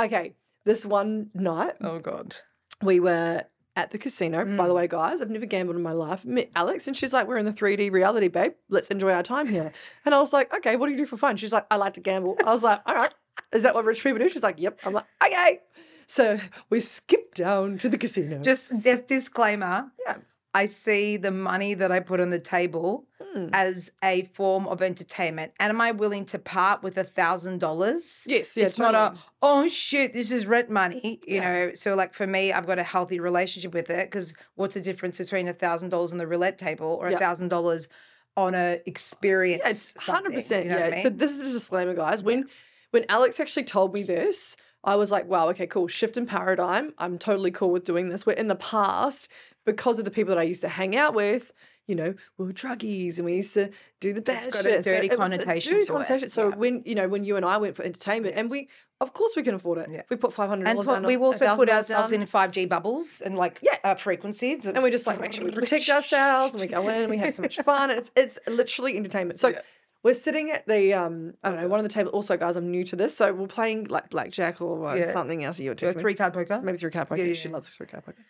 [0.00, 2.36] Okay, this one night Oh God.
[2.82, 3.44] we were
[3.80, 4.44] at the casino.
[4.44, 4.68] By Mm.
[4.68, 6.24] the way, guys, I've never gambled in my life.
[6.24, 8.52] Met Alex, and she's like, "We're in the 3D reality, babe.
[8.68, 9.72] Let's enjoy our time here."
[10.04, 11.94] And I was like, "Okay, what do you do for fun?" She's like, "I like
[11.94, 13.12] to gamble." I was like, "All right,
[13.52, 15.60] is that what rich people do?" She's like, "Yep." I'm like, "Okay."
[16.06, 16.40] So
[16.70, 18.40] we skipped down to the casino.
[18.42, 19.90] Just just disclaimer.
[20.06, 20.16] yeah,
[20.52, 23.04] I see the money that I put on the table
[23.36, 23.50] Mm.
[23.52, 25.52] as a form of entertainment.
[25.60, 28.24] And am I willing to part with a thousand dollars?
[28.26, 28.64] yes, yeah.
[28.64, 31.42] it's not a oh shit this is rent money you Yeah.
[31.66, 34.80] know so like for me i've got a healthy relationship with it because what's the
[34.80, 37.88] difference between a thousand dollars on the roulette table or a thousand dollars
[38.36, 40.64] on a experience Yeah, it's hundred percent.
[40.64, 40.94] you know Yeah.
[40.96, 42.22] I So this is a disclaimer, guys.
[42.24, 42.46] When
[42.90, 45.86] when Alex actually told me this, I was like, wow, okay, cool.
[45.88, 46.92] Shift in paradigm.
[46.98, 48.24] I'm totally cool with doing this.
[48.26, 49.28] Where in the past,
[49.64, 51.52] because of the people that I used to hang out with,
[51.86, 53.70] you know, we were druggies and we used to
[54.00, 54.82] do the bad got a.
[54.82, 56.32] So dirty a connotation dirty to it.
[56.32, 56.54] So yeah.
[56.56, 58.68] when you know when you and I went for entertainment, and we
[59.00, 59.88] of course we can afford it.
[59.90, 60.02] Yeah.
[60.08, 61.02] We put five hundred dollars down.
[61.04, 62.20] we've also put ourselves down.
[62.20, 63.76] in 5g bubbles and like Yeah.
[63.82, 66.94] uh, frequencies and we just like make sure we protect ourselves and we go in
[67.02, 69.40] and we have so much fun it's it's literally entertainment.
[69.40, 69.62] So Yeah.
[70.04, 72.10] we're sitting at the um I don't know one of the table.
[72.12, 75.12] Also, guys, I'm new to this, so we're playing like blackjack or uh, Yeah.
[75.12, 75.58] something else.
[75.58, 77.22] You're three card poker maybe three card poker.
[77.22, 77.54] Yeah, She yeah.
[77.54, 78.22] loves three card poker.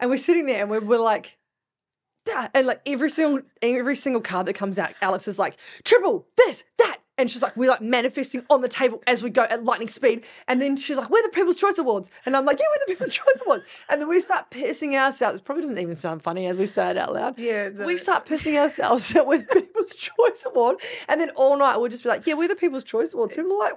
[0.00, 1.38] And we're sitting there and we're, we're like.
[2.24, 6.26] "Dah," And like every single every single card that comes out, Alex is like triple
[6.36, 9.64] this that, and she's like we're like manifesting on the table as we go at
[9.64, 10.24] lightning speed.
[10.46, 12.92] And then she's like, "We're the People's Choice Awards," and I'm like, "Yeah, we're the
[12.92, 15.38] People's Choice Awards." And then we start pissing ourselves.
[15.38, 17.38] It probably doesn't even sound funny as we say it out loud.
[17.38, 21.78] Yeah, we start pissing ourselves that we're the People's Choice Award, and then all night
[21.78, 23.74] we'll just be like, "Yeah, we're the People's Choice Awards." People are like,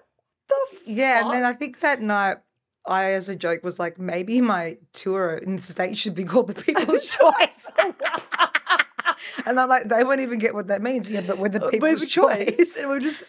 [0.50, 0.56] "The
[0.92, 2.38] yeah and then i think that night
[2.86, 6.48] I, as a joke, was like, maybe my tour in the States should be called
[6.48, 7.72] the People's Choice.
[9.46, 11.12] and I'm like, they won't even get what that means.
[11.12, 12.58] Yeah, but we're the uh, People's choice.
[12.58, 12.84] Choice.
[12.86, 13.24] We're just,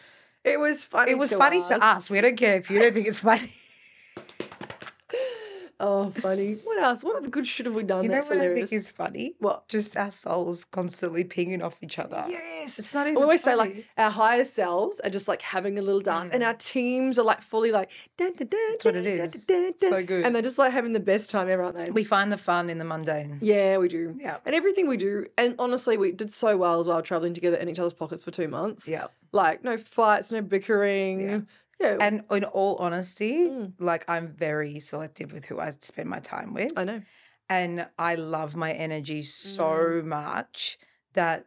[0.44, 1.12] it was funny.
[1.12, 1.68] It was to funny us.
[1.68, 2.10] to us.
[2.10, 3.52] We don't care if you don't think it's funny.
[5.84, 6.54] Oh, funny.
[6.62, 7.02] What else?
[7.02, 8.04] What other good shit have we done?
[8.04, 9.34] You know That's what I think is funny?
[9.40, 9.66] What?
[9.68, 12.24] Just our souls constantly pinging off each other.
[12.28, 12.78] Yes.
[12.78, 15.82] It's not even I always say like our higher selves are just like having a
[15.82, 19.78] little dance, and our teams are like fully like dun, dun, dun, That's what it
[19.80, 20.24] dun, So good.
[20.24, 21.90] and they're just like having the best time ever, aren't they?
[21.90, 23.38] we find the fun in the mundane.
[23.42, 24.16] yeah, we do.
[24.20, 24.36] Yeah.
[24.46, 27.68] and everything we do, and honestly, we did so well as well traveling together in
[27.68, 28.88] each other's pockets for two months.
[28.88, 29.06] Yeah.
[29.32, 31.20] like no fights, no bickering.
[31.20, 31.40] Yeah.
[31.82, 33.72] Yeah, And in all honesty, Mm.
[33.78, 36.72] like I'm very selective with who I spend my time with.
[36.76, 37.02] I know.
[37.48, 40.04] and I love my energy so Mm.
[40.06, 40.78] much
[41.12, 41.44] that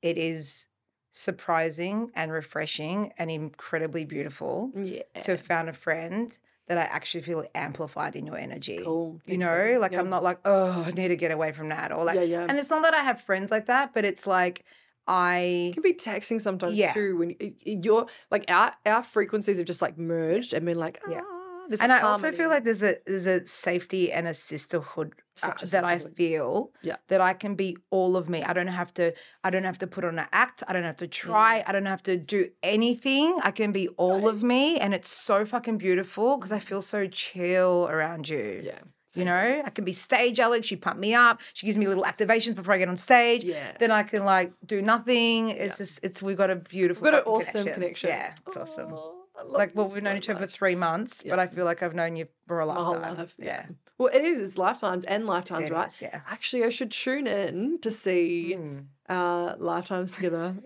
[0.00, 0.68] it is
[1.10, 7.22] surprising and refreshing and incredibly beautiful Yeah, to have found a friend that I actually
[7.22, 8.82] feel amplified in your energy.
[8.84, 9.20] cool.
[9.26, 10.00] You know, like Yeah.
[10.00, 11.92] I'm not like, oh, I need to get away from that.
[11.92, 12.46] Or like, Yeah, yeah.
[12.48, 14.64] and it's not that I have friends like that, but it's like
[15.06, 16.92] I It can be taxing sometimes Yeah.
[16.92, 21.22] too when you're like our our frequencies have just like merged and been like Yeah.
[21.24, 25.14] ah, there's and I also feel like there's a there's a safety and a sisterhood
[25.42, 26.96] uh, a that I feel Yeah.
[27.08, 28.42] that I can be all of me.
[28.42, 29.12] I don't have to
[29.42, 30.62] I don't have to put on an act.
[30.68, 31.64] I don't have to try.
[31.66, 33.38] I don't have to do anything.
[33.42, 37.06] I can be all of me and it's so fucking beautiful because I feel so
[37.06, 38.60] chill around you.
[38.64, 38.78] yeah.
[39.16, 40.66] You know, I can be stage Alex.
[40.66, 41.40] She pump me up.
[41.54, 43.44] She gives me little activations before I get on stage.
[43.44, 43.72] Yeah.
[43.78, 45.50] Then I can like do nothing.
[45.50, 48.08] It's just it's we've got a beautiful We've got an awesome connection.
[48.10, 48.92] Yeah, it's awesome
[49.34, 51.64] I love like well we've known so each other for three months but i feel
[51.64, 53.34] like i've known you for a My whole lifetime life.
[53.38, 53.64] yeah
[53.98, 54.40] Well, it is.
[54.42, 55.88] It's lifetimes and lifetimes, It right?
[55.88, 56.20] is, yeah.
[56.28, 58.84] Actually, I should tune in to see Mm.
[59.08, 60.56] uh, lifetimes together.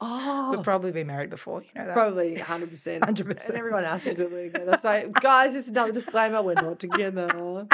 [0.00, 3.00] Oh, we've probably been married before you know that Probably 100%.
[3.00, 3.00] 100%.
[3.48, 4.76] And everyone else is really together.
[4.78, 7.66] So, guys, just another disclaimer we're not together.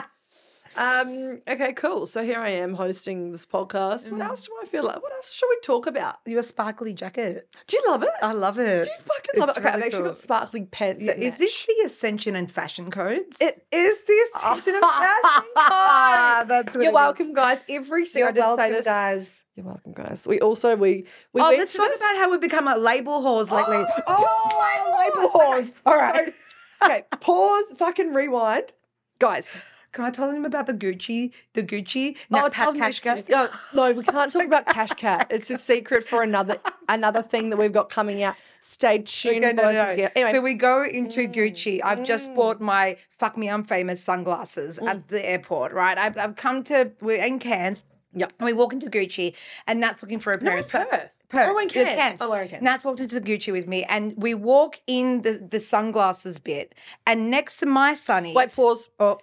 [0.77, 2.07] Um, okay, cool.
[2.07, 4.09] So here I am hosting this podcast.
[4.09, 4.13] Mm.
[4.13, 5.03] What else do I feel like?
[5.03, 6.17] What else should we talk about?
[6.27, 8.11] your sparkly jacket Do you love it?
[8.23, 9.61] i love it do you fucking love it's it?
[9.61, 10.09] Okay, I've really actually cool.
[10.09, 11.05] got sparkly pants.
[11.07, 11.39] That is match.
[11.41, 15.51] this the ascension and fashion codes It is the ascension of fashion.
[15.57, 16.49] Ah, code.
[16.49, 16.95] that's what You're it is.
[16.95, 17.65] welcome, guys.
[17.69, 18.85] Every single you're I did say welcome this.
[18.87, 20.27] guys You're welcome, guys.
[20.29, 22.77] We also we we oh went let's to talk this- about how we've become a
[22.77, 26.33] label whores lately Oh, label whores all right
[26.85, 27.75] okay, pause.
[27.79, 28.73] Fucking rewind,
[29.19, 29.53] guys.
[29.93, 33.17] Can i tell them about the gucci the gucci Oh, Nat tell Pat this Kashka?
[33.27, 33.51] shit.
[33.75, 35.27] No, we can't talk about Cash Cat.
[35.31, 36.57] It's a secret for another
[36.89, 38.35] another thing that we've got coming out.
[38.61, 39.45] Stay tuned.
[39.45, 39.97] Okay, no, no, and no.
[39.97, 40.11] girls.
[40.15, 41.81] Anyway, So we go into mm, Gucci.
[41.85, 42.07] I've Mm.
[42.07, 45.07] just bought my fuck me, I'm famous sunglasses at mm.
[45.09, 45.99] the airport, right?
[45.99, 47.85] I've, I've come to, we're in Cairns.
[48.15, 48.33] Yep.
[48.39, 49.35] And we walk into Gucci
[49.67, 51.13] and Nat's looking for a pair No, of Perth.
[51.31, 51.49] Perth.
[51.51, 52.21] Oh, in uh, Yeah, Cairns.
[52.23, 52.63] Oh, we're in Cairns.
[52.63, 56.75] Nat's walked into Gucci with me and we walk in the, the sunglasses bit
[57.07, 58.35] and next to my sunnies.
[58.35, 58.91] wait, pause.
[59.01, 59.19] Oh,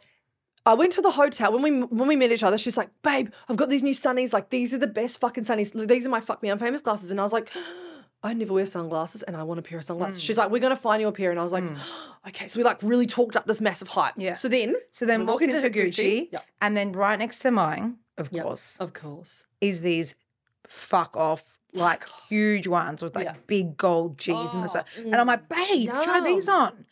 [0.70, 2.58] I went to the hotel when we when we met each other.
[2.58, 4.34] She's like, "Babe, I've got these new sunnies.
[4.34, 5.72] Like these are the best fucking sunnies.
[5.88, 7.50] These are my fuck me, I'm famous glasses." And I was like,
[8.24, 10.26] "I never wear sunglasses, and I want a pair of sunglasses." Mm.
[10.28, 11.78] She's like, "We're gonna find you a pair," and I was like, mm.
[12.28, 14.14] "Okay." So we like really talked up this massive hype.
[14.18, 14.34] Yeah.
[14.36, 15.90] So then, so then walked into, into Gucci,
[16.28, 16.30] Gucci.
[16.34, 16.46] Yep.
[16.62, 18.44] and then right next to mine, of Yep.
[18.44, 20.16] course, of course, is these
[20.68, 23.36] fuck off like huge ones with like Yeah.
[23.48, 24.86] big gold G's and the Oh, stuff.
[24.98, 26.86] And I'm like, babe, try these on.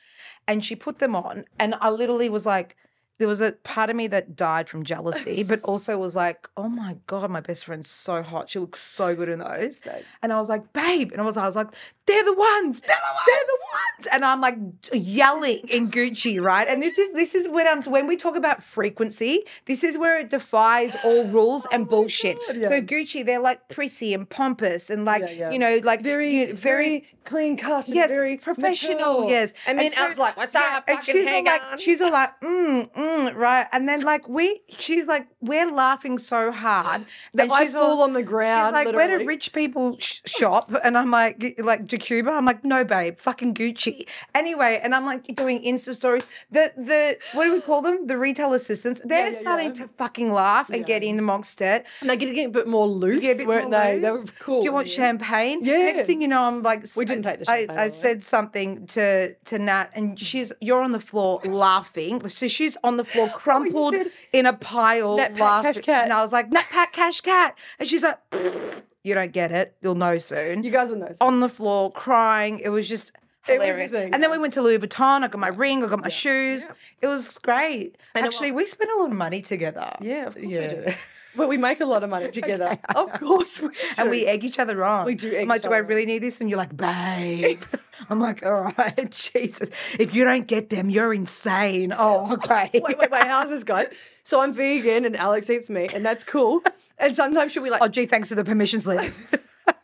[0.48, 2.76] And she put them on, and I literally was like,
[3.18, 6.70] there was a part of me that died from jealousy, but also was like, oh
[6.70, 8.50] my God, my best friend's so hot.
[8.50, 9.82] She looks so good in those.
[10.22, 11.12] And I was like, babe.
[11.12, 11.70] And I was, I was like,
[12.08, 12.80] they're the ones.
[12.80, 13.26] They're the ones.
[13.28, 14.08] They're the ones.
[14.14, 14.58] And I'm like
[14.94, 16.68] yelling in Gucci, right?
[16.68, 20.18] And this is this is when I'm when we talk about frequency, this is where
[20.20, 22.38] it defies all rules and bullshit.
[22.48, 22.68] God, yeah.
[22.70, 25.52] So Gucci, they're like prissy and pompous and like, Yeah, yeah.
[25.52, 27.88] you know, like very, you know, very clean cut.
[27.88, 29.22] And yes, very professional.
[29.22, 29.30] mature.
[29.30, 30.86] Yes, And then so- I was like, "What's up?
[30.88, 33.68] And she's all like, on." she's all like, mm, mm, right.
[33.74, 38.04] And then like we, she's like, we're laughing so hard That I she's all- fall
[38.04, 38.68] on the ground.
[38.68, 39.28] She's like, where do literally.
[39.28, 40.72] rich people sh- shop?
[40.84, 42.32] And I'm like, like Jacuba.
[42.38, 44.08] I'm like, no, babe, fucking Gucci.
[44.36, 46.24] Anyway, and I'm like doing Insta stories.
[46.52, 48.08] The the what do we call them?
[48.08, 49.02] The retail assistants.
[49.04, 49.86] They're yeah, starting yeah.
[49.86, 51.86] to fucking laugh and get in amongst it.
[52.02, 54.00] And they're getting a bit more loose, Yeah, bit weren't they?
[54.00, 54.24] They loose.
[54.26, 54.62] were cool.
[54.62, 55.60] Do you want champagne?
[55.62, 55.78] Yeah.
[55.78, 57.90] Next thing you know, I'm like, We didn't take the I- champagne, I, way.
[57.90, 62.28] said something to to Nat, and she's you're on the floor laughing.
[62.30, 65.64] So she's on the floor, oh, crumpled said in a pile, Nat Pat.
[65.64, 66.04] Cash Cat.
[66.06, 68.18] And I was like, Nat Pat Cash Cat, and she's like,
[69.08, 69.76] you don't get it.
[69.82, 70.64] You'll know soon.
[70.64, 71.14] You guys will know.
[71.22, 72.60] on the floor crying.
[72.60, 73.12] It was just
[73.48, 73.94] It was hilarious.
[73.94, 75.24] and then we went to Louis Vuitton.
[75.24, 75.84] I got my ring.
[75.84, 76.70] I got my shoes.
[77.02, 77.98] It was great.
[78.14, 79.96] And Actually, we spent a lot of money together.
[80.02, 80.86] Yeah, of course we do.
[81.38, 82.78] but we make a lot of money together.
[82.96, 85.06] Of course, we and we egg each other on.
[85.06, 86.42] We do egg I'm like, do I really need this?
[86.42, 87.62] And you're like, babe.
[88.10, 89.70] I'm like, all right, Jesus.
[90.00, 91.94] If you don't get them, you're insane.
[91.98, 92.70] Oh, okay.
[92.74, 93.24] wait, wait, wait.
[93.24, 93.88] How's this going?
[94.24, 96.62] So I'm vegan, and Alex eats meat, and that's cool.
[96.98, 99.14] And sometimes she'll be like, Oh, gee, thanks for the permission slip.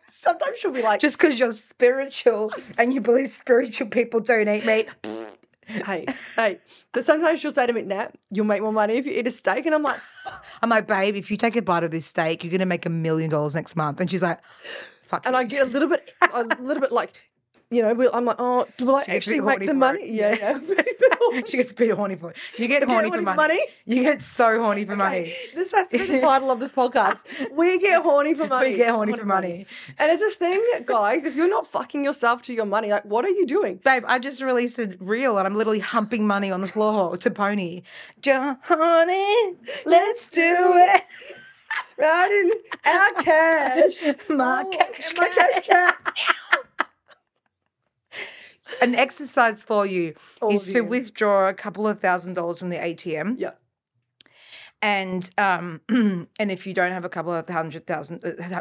[0.10, 4.66] sometimes she'll be like, Just because you're spiritual and you believe spiritual people don't eat
[4.66, 4.88] meat.
[5.68, 6.60] Hey, hey.
[6.92, 9.32] But sometimes she'll say to me, Nat, you'll make more money if you eat a
[9.32, 9.66] steak.
[9.66, 10.00] And I'm like,
[10.62, 12.90] I'm like, babe, if you take a bite of this steak, you're gonna make a
[12.90, 14.00] million dollars next month.
[14.00, 14.40] And she's like,
[15.04, 15.26] fuck.
[15.26, 15.40] and you.
[15.40, 17.14] I get a little bit, a little bit like,
[17.76, 20.02] you know, we- I'm like, oh, will I actually make the money?
[20.04, 20.14] it.
[20.14, 21.42] Yeah, yeah.
[21.48, 22.38] she gets a bit horny for it.
[22.58, 23.38] You get horny, horny for money.
[23.56, 23.66] money?
[23.86, 25.34] You get so horny for money.
[25.56, 27.24] This has to be the title of this podcast.
[27.54, 28.72] We get horny for money.
[28.72, 29.66] We get horny for money.
[29.98, 31.26] And it's a thing, guys.
[31.26, 33.78] If you're not fucking yourself to your money, like, what are you doing?
[33.84, 37.32] Babe, I just released a reel and I'm literally humping money on the floor to
[37.32, 37.84] Pony.
[38.22, 39.54] Johnny,
[39.86, 41.04] let's do it.
[41.98, 42.52] Riding
[42.86, 44.04] our cash.
[44.30, 45.96] My Oh, cash, my cash, cash.
[48.82, 50.84] An exercise for you All is to you.
[50.84, 53.36] withdraw a couple of thousand dollars from the ATM.
[53.38, 53.52] Yeah.
[54.84, 58.60] And um, and if you don't have a couple of hundred thousand uh,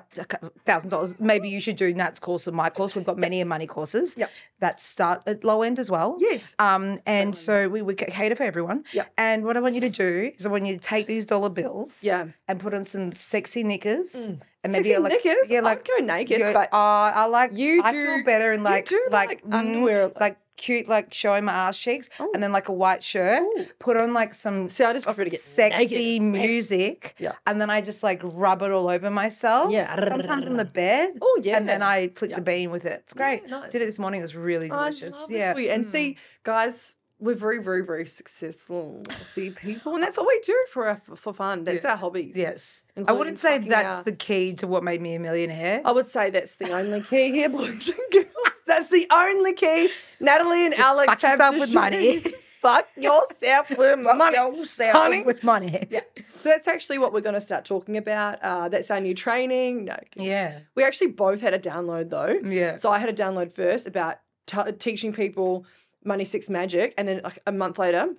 [0.65, 2.95] thousand dollars, maybe you should do Nat's course or my course.
[2.95, 4.31] We've got many a money courses Yep.
[4.61, 6.15] that start at low end as well.
[6.21, 6.55] Yes.
[6.61, 8.85] Um, and so we, we cater for everyone.
[8.93, 9.13] Yep.
[9.19, 11.49] And what I want you to do is I want you to take these dollar
[11.49, 12.05] bills.
[12.05, 12.29] Yeah.
[12.47, 14.35] And put on some sexy knickers.
[14.65, 15.51] And Sexy like, knickers?
[15.51, 18.63] Yeah, I'd like go naked, go- but uh, I like you I feel better in
[18.63, 20.13] like do like underwear.
[20.21, 23.43] like cute like showing my ass cheeks and then like a white shirt.
[23.43, 23.67] Ooh.
[23.79, 26.23] Put on like some See, I just prefer to get sexy naked.
[26.23, 27.15] music.
[27.19, 27.33] Yeah.
[27.47, 29.73] And then I just like rub it all over myself.
[29.73, 29.99] Yeah.
[29.99, 31.19] Sometimes on the bed.
[31.21, 31.57] Oh, yeah.
[31.57, 33.01] And then I flick the bean with it.
[33.05, 33.49] It's great.
[33.49, 33.73] nice.
[33.73, 34.21] Did it this morning.
[34.21, 35.27] It was really delicious.
[35.29, 35.49] yeah.
[35.49, 35.71] this for you.
[35.71, 36.19] And see, mm.
[36.45, 39.05] guys, we're very, very, very successful,
[39.37, 41.62] people, and that's uh, what we do for our, for fun.
[41.62, 42.37] That's our hobbies.
[42.37, 42.83] Yes.
[43.07, 45.83] I wouldn't say that's our- the key to what made me a millionaire.
[45.85, 48.52] I would say that's the only key here, boys and girls.
[48.66, 49.88] That's the only key.
[50.20, 52.18] Natalie and Alex fuck have yourself with money.
[52.61, 54.37] fuck yourself with money.
[54.37, 55.22] Yourself honey.
[55.25, 55.87] with money.
[55.90, 56.01] Yeah.
[56.37, 58.40] So that's actually what we're going to start talking about.
[58.42, 59.87] Uh, that's our new training.
[59.87, 60.61] No, Yeah.
[60.75, 62.38] we actually both had a download though.
[62.48, 62.77] Yeah.
[62.77, 65.66] So I had a download first about t- teaching people
[66.05, 68.14] money six magic, and then like a month later,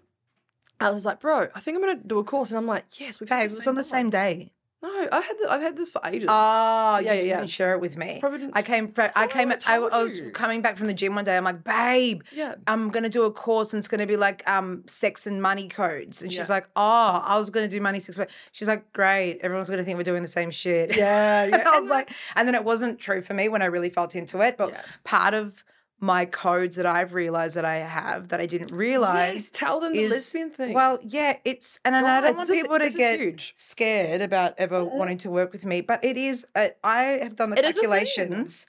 [0.79, 2.85] I was like, "Bro, I think I'm going to do a course," and I'm like,
[2.99, 4.51] "Yes, we've had it was on the download." same day.
[4.83, 6.27] No, I had th- I've had this for ages.
[6.29, 7.45] Oh, you Yeah, yeah, didn't yeah.
[7.45, 8.17] share it with me.
[8.19, 8.89] Probably didn't- I came.
[8.89, 9.49] pra- I came.
[9.49, 10.31] I I, I was you.
[10.31, 11.37] coming back from the gym one day.
[11.37, 12.55] I'm like, babe, yeah.
[12.67, 16.21] I'm gonna do a course and it's gonna be like um sex and money codes.
[16.21, 16.55] And she's Yeah.
[16.55, 16.81] like, oh,
[17.25, 18.17] I was gonna do money sex.
[18.17, 19.39] But she's like, great.
[19.41, 20.95] Everyone's gonna think we're doing the same shit.
[20.97, 21.55] Yeah, yeah.
[21.59, 24.15] And I was like, and then it wasn't true for me when I really felt
[24.15, 24.57] into it.
[24.57, 24.81] But Yeah.
[25.05, 25.63] part of
[26.03, 29.93] my codes that I've realized that I have that I didn't realize Yes, tell them
[29.93, 30.73] the lesbian thing.
[30.73, 33.53] Well, yeah, it's and, I don't want is- people to get huge.
[33.55, 36.45] scared about ever wanting to work with me, but it is.
[36.53, 37.89] Uh, I have done the It is a thing.
[37.89, 38.65] calculations.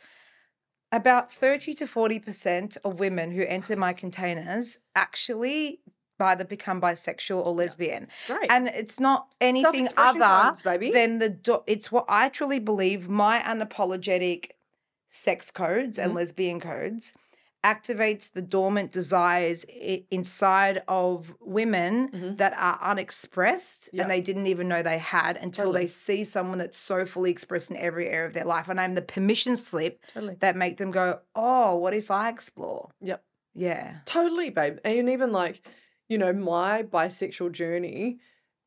[0.93, 5.81] About thirty to forty percent of women who enter my containers actually
[6.21, 8.49] either become bisexual or lesbian, Great.
[8.49, 10.93] and it's not anything other baby.
[10.93, 11.31] than the.
[11.31, 13.09] Do- it's what I truly believe.
[13.09, 14.51] My unapologetic
[15.15, 16.05] sex codes Mm-hmm.
[16.07, 17.13] and lesbian codes
[17.63, 24.01] activates the dormant desires i- inside of women that are unexpressed Mm-hmm.
[24.01, 25.83] And they didn't even know they had until Totally.
[25.83, 28.95] they see someone that's so fully expressed in every area of their life and I'm
[28.95, 30.37] the permission slip Totally.
[30.41, 33.23] that make them go oh what if I explore Yep.
[33.55, 34.79] yeah Totally, babe.
[34.85, 35.67] And even like,
[36.09, 38.19] you know, my bisexual journey,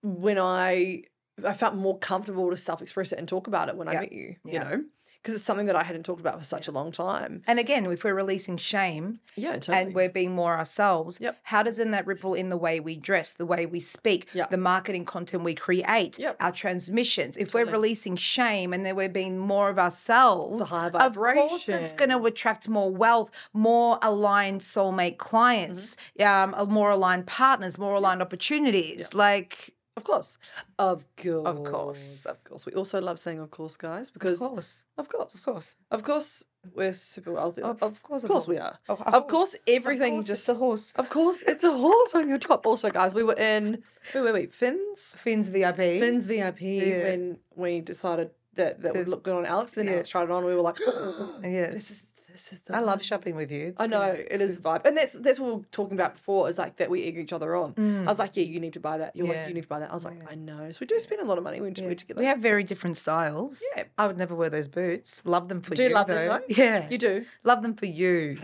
[0.02, 1.04] when I
[1.46, 4.38] I felt more comfortable to self-express it and talk about it when I met you,
[4.44, 4.84] you know,
[5.22, 7.42] because it's something that I hadn't talked about for such a long time.
[7.48, 9.78] and again if we're releasing shame Yeah, totally.
[9.78, 11.38] and we're being more ourselves Yep.
[11.44, 14.50] how does then that ripple in the way we dress the way we speak Yep.
[14.50, 16.38] the marketing content we create Yep.
[16.40, 20.62] our transmissions if we're releasing shame and then we're being more of ourselves
[21.02, 21.16] of
[21.50, 26.54] course it's going to attract more wealth more aligned soulmate clients Mm-hmm.
[26.56, 30.38] um, more aligned partners more aligned opportunities like of course.
[30.80, 31.70] Of course.
[31.70, 32.26] course.
[32.26, 32.66] Of course.
[32.66, 35.36] We also love saying of course, guys, because of course of course.
[35.36, 36.44] of course Of course,
[36.76, 37.62] we're super wealthy.
[37.64, 38.78] Of- Of, of course, of of course, we are.
[38.88, 40.48] Of- Of, of course, everything course, just.
[40.50, 42.66] a horse Of course, it's a horse on your top.
[42.66, 43.84] Also, guys, we were in.
[44.14, 44.54] Wait, wait, wait.
[44.54, 45.16] Fins?
[45.18, 47.04] Finn's vip Fins VIP Yeah.
[47.08, 49.74] when we decided that that would look good on Alex.
[49.74, 49.94] Then Yeah.
[49.94, 50.46] Alex tried it on.
[50.46, 50.80] We were like,
[51.44, 52.08] yes this is
[52.38, 52.76] this is the.
[52.76, 54.28] i love shopping with you It's I know good.
[54.30, 56.48] it is a vibe, and that's that's what we were talking about before.
[56.50, 57.74] Is like that we egg each other on.
[58.06, 59.16] I was like, yeah, you need to buy that.
[59.16, 59.32] You're Mm.
[59.34, 59.40] Yeah.
[59.40, 59.90] like, you need to buy that.
[59.90, 60.72] I was like, I know.
[60.72, 61.86] So we do spend a lot of money when Yeah.
[61.88, 62.20] we're together.
[62.20, 63.64] We have very different styles.
[63.76, 63.84] Yeah.
[63.98, 65.22] I would never wear those boots.
[65.26, 65.78] Love them for you.
[65.78, 65.90] Do you.
[65.90, 66.38] you love them, though.
[66.48, 66.64] though?
[66.64, 66.88] Yeah.
[66.90, 67.26] You do.
[67.44, 68.38] Love them for you.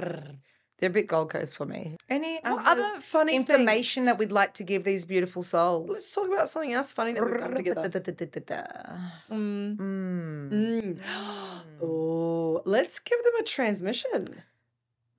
[0.79, 1.95] They're a bit Gold Coast for me.
[2.09, 5.89] Any What other, other funny information that we'd like to give these beautiful souls?
[5.89, 7.81] Let's talk about something else funny that we've done together.
[9.31, 9.77] Mm.
[10.49, 11.01] Mm.
[11.81, 14.43] oh, let's give them a transmission.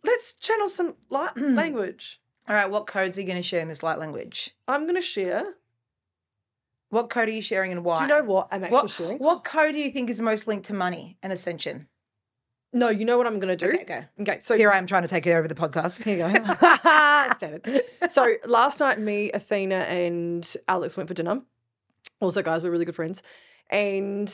[0.02, 2.20] Let's channel some light language.
[2.46, 4.54] All right, what codes are you going to share in this light language?
[4.68, 5.54] I'm going to share.
[6.90, 7.96] What code are you sharing and why?
[7.96, 9.18] Do you know what I'm actually what, sharing?
[9.18, 11.88] what code do you think is most linked to money and ascension?
[12.74, 13.72] No, you know what I'm going to do.
[13.72, 14.04] Okay, go.
[14.22, 16.02] Okay, so Here I am trying to take it over the podcast.
[16.02, 17.32] Here you go.
[17.34, 17.82] Standard.
[18.10, 21.40] So last night, me, Athena, and Alex went for dinner.
[22.20, 23.22] Also, guys, we're really good friends.
[23.70, 24.28] And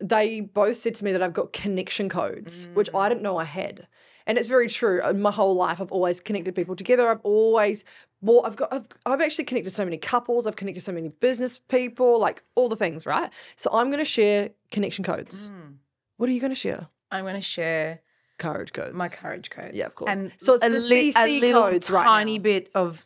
[0.00, 3.44] they both said to me that I've got connection codes, which I didn't know I
[3.44, 3.86] had.
[4.26, 5.06] And it's very true.
[5.06, 7.08] In my whole life, I've always connected people together.
[7.10, 7.84] I've always,
[8.22, 10.46] well, I've got, I've, I've actually connected so many couples.
[10.46, 13.30] I've connected so many business people, like all the things, right?
[13.54, 15.48] So I'm going to share connection codes.
[15.48, 15.74] Hmm.
[16.16, 16.88] What are you going to share?
[17.10, 18.00] I'm going to share
[18.38, 18.94] Courage codes.
[18.94, 19.76] my courage codes.
[19.76, 20.10] Yeah, of course.
[20.10, 22.42] And So it's a, li- a little codes right tiny now.
[22.42, 23.04] bit of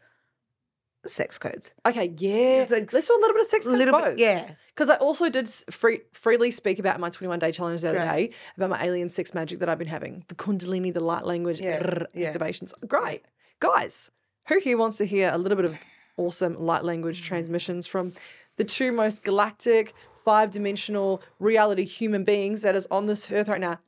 [1.06, 1.72] sex codes.
[1.86, 2.66] Okay, yeah.
[2.70, 4.04] Like Let's do a little bit of sex a codes little both.
[4.16, 4.50] bit, yeah.
[4.68, 8.30] Because I also did free, freely speak about my 21 day challenge the other Great.
[8.32, 11.60] day about my alien sex magic that I've been having, the Kundalini, the light language
[11.60, 12.32] Yeah, rrr, yeah.
[12.32, 12.72] activations.
[12.86, 13.24] Great.
[13.60, 14.10] Guys,
[14.48, 15.76] who here wants to hear a little bit of
[16.16, 17.24] awesome light language mm.
[17.24, 18.12] transmissions from
[18.56, 23.60] the two most galactic, five dimensional reality human beings that is on this earth right
[23.60, 23.78] now?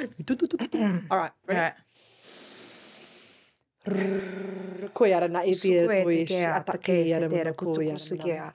[1.10, 1.60] All right, ready?
[1.60, 1.74] Right.
[4.94, 7.44] Koyara na e pia Sukuete tuish, ke a ata take kia se ra te mana
[7.44, 8.52] ra kutu koyara kusu na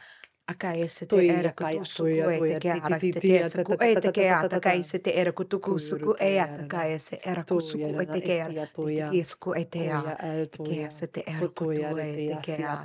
[0.53, 0.71] ke a.
[0.71, 2.79] Akai se te Tuia era kai a kutu tuia, suku e tuia, te ke ti,
[2.83, 4.41] ara ti, te ti, te ta, se ku ta, e ta, te ta, ke a
[4.41, 4.83] ta, ta, takai ta.
[4.83, 8.47] se te era kutu kusuku e a takai se era kusuku e te ke a
[8.49, 10.15] te te ke suku e te a
[10.51, 12.83] te ke a se te era kutu e te ke a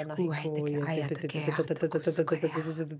[0.00, 2.96] suku e te ke ai a te ke a te kusuku e a.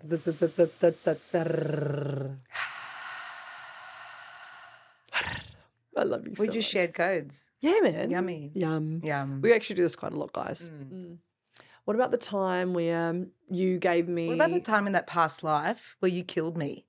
[5.99, 6.65] I love you so We just much.
[6.73, 7.49] shared codes.
[7.61, 8.11] Yeah, man.
[8.11, 8.51] Yummy.
[8.55, 9.01] Yum.
[9.03, 9.41] Yum.
[9.41, 10.71] We actually do this quite a lot, guys.
[10.71, 11.17] Mm.
[11.87, 14.27] What about the time where um, you gave me?
[14.27, 16.85] What about the time in that past life where you killed me?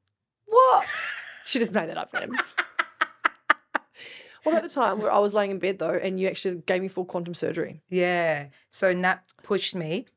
[0.47, 0.88] What?
[1.45, 2.31] she just made that up for him.
[4.41, 6.81] what about the time where I was laying in bed though, and you actually gave
[6.81, 7.83] me full quantum surgery?
[7.89, 8.47] Yeah.
[8.71, 10.07] So Nat pushed me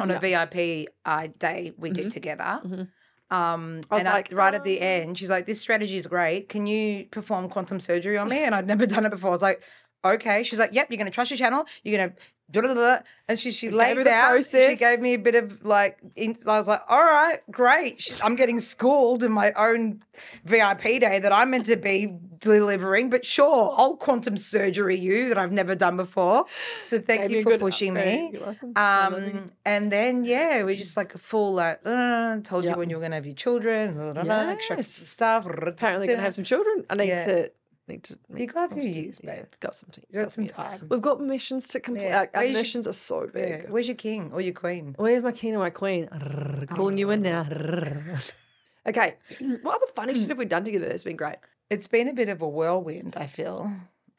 [0.00, 2.60] on a VIP uh, day we did together.
[2.64, 2.88] Mhm.
[3.30, 5.96] Um, I was and like, I, right at the "Um." end, she's like, "This strategy
[5.96, 6.48] is great.
[6.48, 9.30] Can you perform quantum surgery on me?" And I'd never done it before.
[9.30, 9.62] I was like,
[10.04, 11.64] "Okay." She's like, "Yep, you're going to trust your channel.
[11.84, 12.16] You're going to."
[12.62, 12.98] Blah, blah, blah.
[13.28, 14.44] And she she laid her it the out.
[14.44, 15.98] She gave me a bit of like.
[16.14, 20.02] In, I was like, "All right, great." She's, I'm getting schooled in my own
[20.44, 25.38] VIP day that I'm meant to be delivering, but sure, I'll quantum surgery you that
[25.38, 26.44] I've never done before.
[26.84, 28.30] So thank you for pushing me.
[28.34, 28.72] You're welcome.
[28.76, 29.28] I love you.
[29.40, 32.74] Um, and then yeah, we just like a full like uh, told Yep.
[32.74, 34.66] you when you were gonna have your children, Yes.
[34.68, 35.46] some stuff.
[35.46, 36.84] Apparently, gonna have some children.
[36.90, 37.24] I need Yeah.
[37.26, 37.50] to.
[37.86, 38.18] Need to.
[38.34, 39.44] You got a few years, Yeah, babe.
[39.60, 39.90] got some.
[39.92, 40.80] T- You got some some years.
[40.80, 40.86] time.
[40.88, 42.04] We've got missions to complete.
[42.06, 42.20] Yeah.
[42.20, 43.48] Our, our your- missions are so big.
[43.64, 43.70] Yeah.
[43.70, 44.94] Where's your king or your queen?
[44.98, 46.08] Where's my king and my queen?
[46.10, 47.46] Oh, calling you in now.
[48.86, 49.16] okay.
[49.62, 51.36] What other funny shit have we done together that's been great?
[51.70, 53.14] It's been a bit of a whirlwind.
[53.16, 53.70] I feel.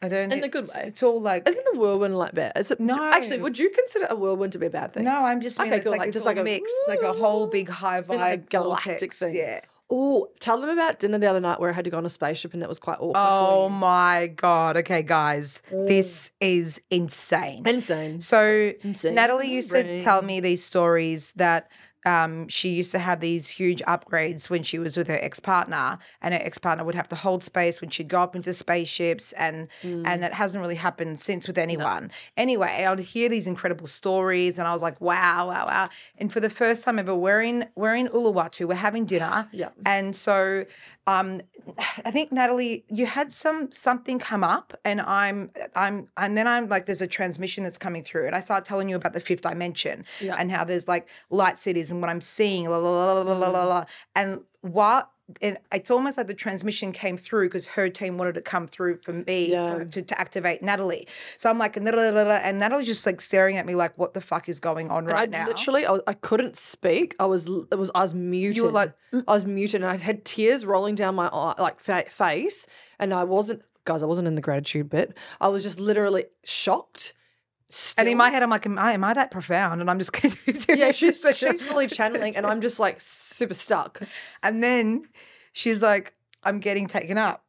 [0.01, 0.31] I don't.
[0.31, 0.83] In a good it's- way.
[0.89, 1.47] It's all like.
[1.49, 2.53] Isn't a whirlwind like bad?
[2.57, 2.93] Is it, No.
[3.13, 5.05] Actually, would you consider a whirlwind to be a bad thing?
[5.05, 5.59] no, I'm just.
[5.59, 7.69] Okay, it's cool, like, like, it's just like a- mix, It's like a whole big
[7.69, 9.19] high been like vibe galactic vortex.
[9.19, 9.35] thing.
[9.35, 9.61] Yeah.
[9.89, 12.09] Oh, tell them about dinner the other night where I had to go on a
[12.09, 13.13] spaceship and that was quite awkward.
[13.15, 14.77] Oh my god.
[14.77, 17.67] Okay, guys, this is insane.
[17.67, 18.21] insane.
[18.21, 21.69] So Insane Natalie used to tell me these stories that
[22.05, 25.97] um, she used to have these huge upgrades when she was with her ex partner,
[26.21, 29.33] and her ex partner would have to hold space when she'd go up into spaceships,
[29.33, 32.11] and and that hasn't really happened since with anyone.
[32.37, 35.89] Anyway, I would hear these incredible stories, and I was like, wow, wow, wow.
[36.17, 39.69] And for the first time ever, we're in we're in Uluwatu, we're having dinner, Yeah.
[39.85, 40.65] and so
[41.07, 41.41] um,
[42.03, 46.67] I think Natalie, you had some something come up, and I'm I'm and then I'm
[46.67, 49.41] like, there's a transmission that's coming through, and I start telling you about the fifth
[49.41, 50.35] dimension Yeah.
[50.37, 53.37] and how there's like light cities and what I'm seeing, la la la la la
[53.37, 53.85] la la, la.
[54.15, 55.09] and what.
[55.41, 58.97] And it's almost like the transmission came through because her team wanted to come through
[58.97, 59.79] for me Yeah.
[59.79, 61.07] for- to, to activate Natalie.
[61.37, 64.59] So I'm like, and Natalie's just like staring at me like, what the fuck is
[64.59, 65.47] going on right I now?
[65.47, 67.15] literally, I, was- I couldn't speak.
[67.19, 68.57] I was, it was, I was muted.
[68.57, 68.93] You were like,
[69.27, 72.67] I was muted, and I had tears rolling down my eye, like fa- face,
[72.99, 75.17] and I wasn't, guys, I wasn't in the gratitude bit.
[75.41, 77.13] I was just literally shocked.
[77.97, 79.81] And in my head, I'm like, am I, am I that profound?
[79.81, 80.11] And I'm just
[80.69, 84.01] yeah, she's she's fully channeling, and I'm just like super stuck.
[84.43, 85.07] And then
[85.53, 87.43] she's like, I'm getting taken up.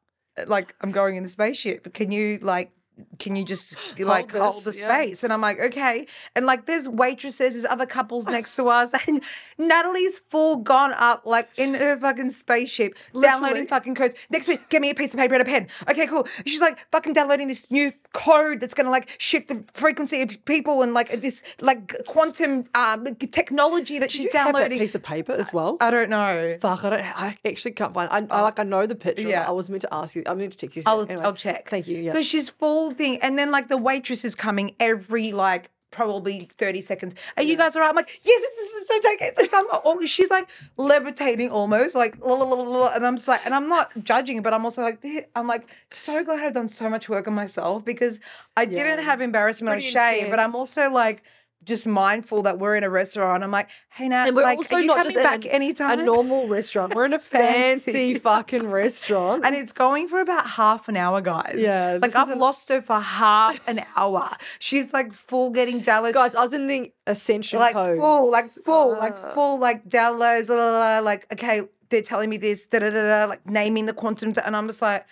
[0.46, 1.82] Like, I'm going in the spaceship.
[1.82, 2.72] But can you, like,
[3.18, 5.02] can you just like hold, this, the yeah.
[5.02, 5.24] space?
[5.24, 6.06] And I'm like, okay.
[6.34, 9.22] And like, there's waitresses, there's other couples next to us, and
[9.58, 14.26] Natalie's full gone up like in her fucking spaceship, downloading fucking codes.
[14.30, 15.68] Next thing, give me a piece of paper and a pen.
[15.90, 16.26] Okay, cool.
[16.44, 20.82] She's like fucking downloading this new code that's gonna like shift the frequency of people
[20.82, 24.78] and like this like quantum um, technology that Do she's you have that downloading.
[24.78, 25.76] piece of paper as well?
[25.80, 26.56] I don't know.
[26.60, 27.00] Fuck, I don't.
[27.00, 28.08] I actually can't find.
[28.10, 28.58] I, I like.
[28.58, 29.28] I know the picture.
[29.28, 29.46] Yeah.
[29.46, 30.22] I was meant to ask you.
[30.26, 30.82] I meant to text you.
[30.86, 31.68] I'll, Anyway, I'll check.
[31.68, 31.98] Thank you.
[31.98, 32.12] Yeah.
[32.12, 36.80] So she's full thing, and then like the waitress is coming every like probably 30
[36.82, 37.14] seconds.
[37.36, 37.88] Are you guys all right?
[37.88, 39.06] I'm like, yes, it's, it's, it's.
[39.22, 43.28] It's, it's, all, she's like levitating almost, like, la, la, la, la, and I'm just
[43.28, 45.02] like, and I'm not judging, but I'm also like,
[45.34, 48.20] I'm like, so glad I've done so much work on myself because
[48.56, 51.22] I didn't have embarrassment or shame, but I'm also like,
[51.66, 53.42] just mindful that we're in a restaurant.
[53.44, 56.00] I'm like, hey, Nat, and we're like, also you not just back a, anytime?
[56.00, 56.94] a normal restaurant.
[56.94, 57.92] We're in a Fancy.
[57.92, 59.44] fancy, fucking restaurant.
[59.44, 61.56] and it's going for about half an hour, guys.
[61.58, 64.30] Yeah, Like I've isn't- lost her for half an hour.
[64.60, 66.14] She's like full getting downloads.
[66.14, 68.00] Guys, I was in the essential like codes.
[68.00, 72.30] full, like full, Uh, like full, like downloads, la, la, la, like, okay, they're telling
[72.30, 75.04] me this, da da da da, like naming the quantum, and I'm just like,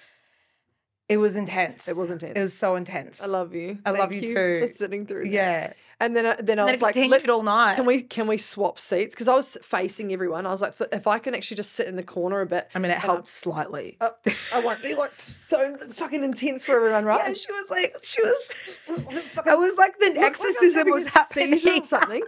[1.06, 1.86] it was intense.
[1.86, 2.32] It was intense.
[2.38, 3.22] It was so intense.
[3.22, 3.78] I love you.
[3.84, 4.60] I love Thank you too.
[4.62, 5.24] For sitting through.
[5.24, 5.30] that.
[5.30, 5.72] Yeah.
[6.04, 7.76] And then, I- then I was like, let's, all night.
[7.76, 9.14] Can we can we swap seats?
[9.14, 10.46] Because I was facing everyone.
[10.46, 12.68] I was like, if I can actually just sit in the corner a bit.
[12.74, 13.96] I mean, it helped slightly.
[14.00, 14.10] I,
[14.52, 17.28] I won't be like so fucking intense for everyone, right?
[17.28, 18.54] Yeah, she was like, she was,
[19.46, 21.54] I was like, the exorcism was happening.
[21.66, 22.22] or something.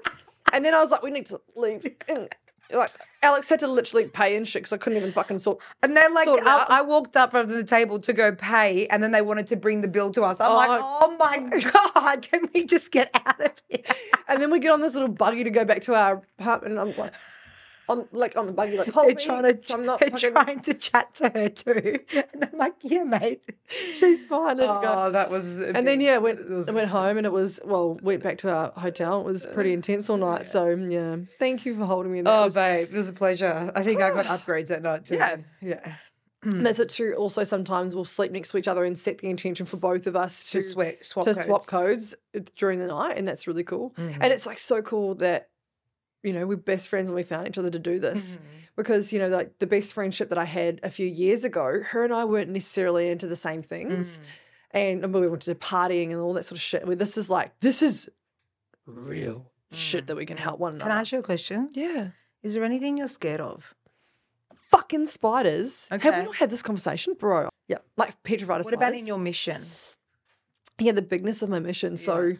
[0.53, 1.85] And then I was like, we need to leave.
[2.73, 2.91] Like
[3.23, 5.59] Alex had to literally pay and shit because I couldn't even fucking sort.
[5.83, 6.67] And then, like, Sort I.
[6.69, 9.81] I walked up from the table to go pay, and then they wanted to bring
[9.81, 10.41] the bill to us.
[10.41, 10.99] I'm like, Oh.
[11.03, 11.39] oh my
[11.95, 13.83] God, can we just get out of here?
[14.29, 16.81] And then we get on this little buggy to go back to our apartment, and
[16.81, 17.13] I'm like,
[17.89, 19.15] I'm like on the buggy, like, They're hold me.
[19.25, 21.99] trying to, So I'm not they're fucking, trying to chat to her too.
[22.33, 23.43] And I'm like, yeah, mate.
[23.95, 24.57] she's fine.
[24.57, 24.95] Let it go.
[25.07, 25.61] Oh, that was.
[25.61, 28.73] And then yeah, went I went home and it was well went back to our
[28.77, 29.21] hotel.
[29.21, 30.49] It was uh, pretty intense all night.
[30.49, 32.23] So mm, yeah, thank you for holding me.
[32.23, 32.31] that.
[32.31, 33.71] Oh, was- babe, it was a pleasure.
[33.75, 35.17] I think I got upgrades that night too.
[35.17, 35.37] Yeah.
[35.63, 35.95] Yeah.
[36.43, 37.15] and that's what's true.
[37.15, 40.15] Also, sometimes we'll sleep next to each other and set the intention for both of
[40.15, 41.45] us to To sweat, swap to codes.
[41.45, 43.95] swap codes uh, during the night, and that's really cool.
[43.99, 44.23] Mm-hmm.
[44.23, 45.49] And it's like so cool that
[46.23, 48.47] you know we're best friends and we found each other to do this Mm-hmm.
[48.77, 52.05] because you know like the best friendship that I had a few years ago, her
[52.05, 54.23] and I weren't necessarily into the same things, Mm.
[54.73, 56.87] and I mean, we went to partying and all that sort of shit.
[56.87, 58.09] Where this is like this is
[58.87, 60.85] real shit that we can help one another.
[60.85, 60.89] Mm.
[60.89, 61.71] Can I ask you a question?
[61.73, 62.09] Yeah.
[62.43, 63.75] Is there anything you're scared of?
[64.71, 65.89] Fucking spiders.
[65.91, 66.19] Have Okay.
[66.21, 67.49] we not had this conversation, bro?
[67.69, 68.77] Yeah, like petrified What spiders.
[68.79, 69.63] about in your mission?
[70.79, 71.97] yeah, the bigness of my mission.
[71.97, 72.35] So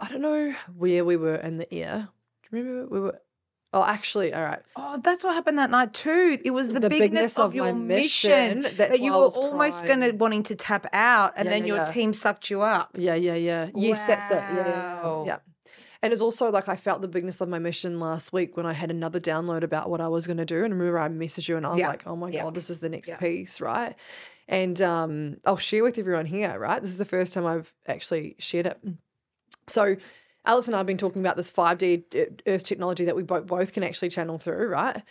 [0.00, 2.08] I don't know where we were in the air.
[2.52, 3.20] Remember we were?
[3.74, 4.60] Oh, actually, all right.
[4.76, 6.38] Oh, that's what happened that night too.
[6.44, 9.86] It was the, The bigness, bigness of, of your mission, mission, that you were almost
[9.86, 11.84] gonna wanting to tap out, and Yeah, then yeah, your yeah.
[11.86, 12.90] team sucked you up.
[12.98, 13.70] Yeah, yeah, yeah.
[13.74, 14.36] Yes, that's it.
[14.36, 15.38] Yeah, yeah.
[16.02, 18.72] And it's also like I felt the bigness of my mission last week when I
[18.72, 20.64] had another download about what I was going to do.
[20.64, 22.30] And remember, I messaged you and I was like, oh my.
[22.32, 23.94] God, this is the next piece, right?
[24.48, 26.82] And um, I'll share with everyone here, right?
[26.82, 28.80] This is the first time I've actually shared it.
[29.68, 29.96] So,
[30.44, 33.46] Alex and I have been talking about this 5D uh, Earth technology that we both,
[33.46, 35.02] both can actually channel through, right?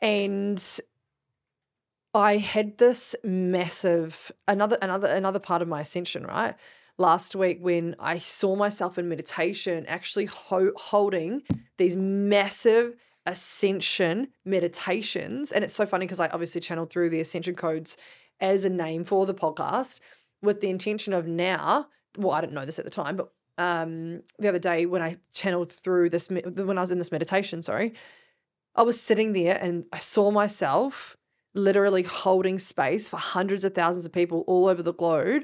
[0.00, 0.62] And
[2.12, 6.56] I had this massive another another another part of my ascension, right?
[6.98, 11.42] Last week when I saw myself in meditation actually ho- holding
[11.78, 17.54] these massive ascension meditations and it's so funny because I obviously channeled through the ascension
[17.54, 17.96] codes
[18.40, 20.00] as a name for the podcast
[20.42, 21.86] with the intention of now,
[22.18, 25.18] well I didn't know this at the time, but um the other day when I
[25.32, 27.94] channeled through this when I was in this meditation, sorry,
[28.74, 31.16] I was sitting there and I saw myself
[31.54, 35.42] literally holding space for hundreds of thousands of people all over the globe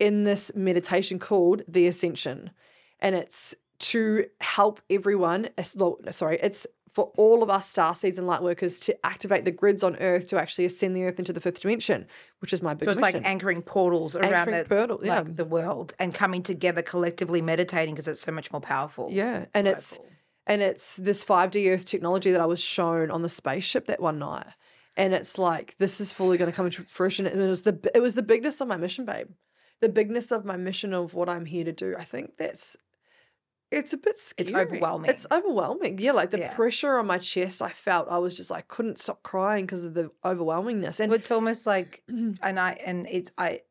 [0.00, 2.50] in this meditation called the Ascension.
[2.98, 8.26] And it's to help everyone, well, sorry, it's for all of us star seeds and
[8.26, 11.40] light workers to activate the grids on Earth to actually ascend the Earth into the
[11.40, 12.06] fifth dimension,
[12.38, 13.20] which is my big So it's mission.
[13.22, 15.16] like anchoring portals around Anchoring the, portal, yeah.
[15.16, 19.08] like the world and coming together collectively meditating because it's so much more powerful.
[19.10, 20.06] Yeah, and So it's cool.
[20.46, 24.18] and it's this 5D Earth technology that I was shown on the spaceship that one
[24.20, 24.46] night.
[24.96, 27.26] And it's like this is fully going to come into fruition.
[27.26, 29.26] And it was the it was the bigness of my mission, babe.
[29.80, 31.96] The bigness of my mission of what I'm here to do.
[31.98, 32.76] I think that's
[33.74, 34.48] it's a bit scary.
[34.48, 35.10] It's overwhelming.
[35.10, 35.98] It's overwhelming.
[35.98, 36.54] Yeah, like the Yeah.
[36.54, 37.60] pressure on my chest.
[37.62, 41.00] I felt I was just like couldn't stop crying because of the overwhelmingness.
[41.00, 42.38] And It's almost like, mm.
[42.42, 43.62] and I and it's I,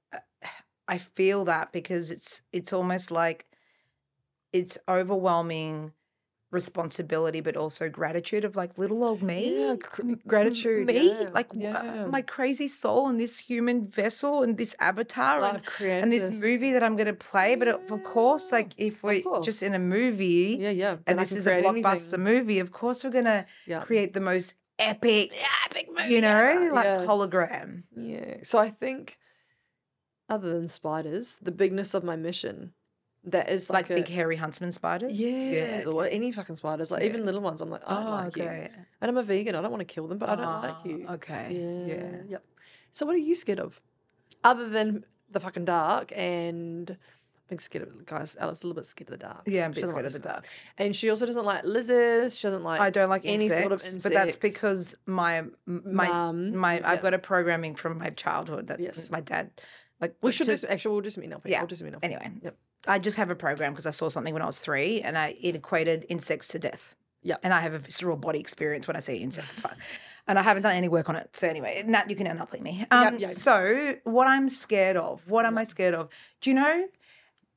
[0.87, 3.47] I feel that because it's it's almost like
[4.51, 5.93] it's overwhelming
[6.53, 9.59] responsibility, but also gratitude of like little old me.
[9.59, 10.87] Yeah, gr- gratitude.
[10.87, 12.03] Me, yeah, like yeah.
[12.03, 16.71] uh, my crazy soul and this human vessel and this avatar and, and this, movie
[16.73, 17.55] that I'm going to play.
[17.55, 20.97] But of course, like if we're just in a movie yeah, yeah.
[21.07, 22.23] and I this is a blockbuster anything.
[22.23, 23.81] movie, of course we're going to Yeah.
[23.81, 25.33] create the most epic,
[25.65, 27.05] epic you know, like Yeah.
[27.05, 27.83] hologram.
[27.95, 28.37] Yeah.
[28.43, 29.17] So I think,
[30.29, 32.73] other than spiders, the bigness of my mission,
[33.25, 35.13] that is Like, like, big hairy huntsman spiders.
[35.13, 37.61] yeah, or any fucking spiders, like even little ones.
[37.61, 38.69] I'm like, I don't Oh, like you, okay.
[39.01, 39.55] and I'm a vegan.
[39.55, 41.07] I don't want to kill them, but I don't like Ah, you.
[41.11, 41.85] Okay.
[41.87, 41.95] Yeah.
[41.95, 42.17] Yeah.
[42.29, 42.43] Yep.
[42.91, 43.81] So what are you scared of,
[44.43, 46.91] other than the fucking dark and?
[46.91, 48.35] I'm big scared of guys.
[48.39, 49.41] Alex is a little bit scared of the dark.
[49.45, 50.47] Yeah, I'm a bit scared like of the dark.
[50.77, 52.37] And she also doesn't like lizards.
[52.39, 52.79] She doesn't like.
[52.81, 54.03] I don't like any insects, sort of insects.
[54.03, 56.89] but that's because my my Mum, my yeah.
[56.89, 59.09] I've got a programming from my childhood that Yes.
[59.11, 59.51] my dad
[60.01, 61.41] like We should to- just actually we'll just meet up.
[61.45, 61.59] Yeah.
[61.61, 62.03] We'll just meet up.
[62.03, 62.31] anyway.
[62.41, 62.57] Yep.
[62.87, 65.37] I just have a program because I saw something when I was three, and I
[65.41, 66.95] it equated insects to death.
[67.25, 67.39] Yep.
[67.43, 69.59] and I have a visceral body experience when I see insects.
[69.59, 69.65] It's
[70.27, 71.29] and I haven't done any work on it.
[71.35, 72.85] So anyway, Nat, you can help me.
[72.91, 73.33] Um, yep.
[73.33, 75.27] So what I'm scared of?
[75.27, 76.09] What am I scared of?
[76.41, 76.85] Do you know?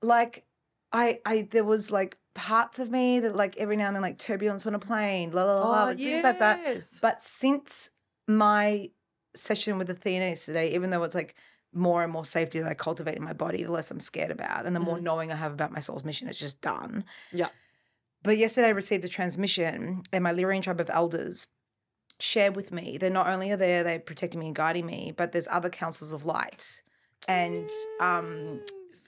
[0.03, 0.45] Like,
[0.93, 4.19] I I there was like parts of me that like every now and then like
[4.19, 6.61] turbulence on a plane, la la la, la, like, things like that.
[6.65, 6.81] Oh.
[7.03, 7.91] But since
[8.29, 8.91] my
[9.35, 11.35] session with Athena yesterday, even though it's like
[11.77, 14.67] more and more safety that I cultivate in my body, the less I'm scared about,
[14.67, 15.05] and the more mm-hmm.
[15.05, 17.05] knowing I have about my soul's mission, it's just done.
[17.33, 17.49] Yeah.
[18.23, 21.47] But yesterday I received a transmission, and my Lyrian tribe of elders
[22.19, 25.33] shared with me that not only are they they protecting me and guiding me, but
[25.33, 26.83] there's other councils of light
[27.29, 27.69] and
[28.01, 28.61] um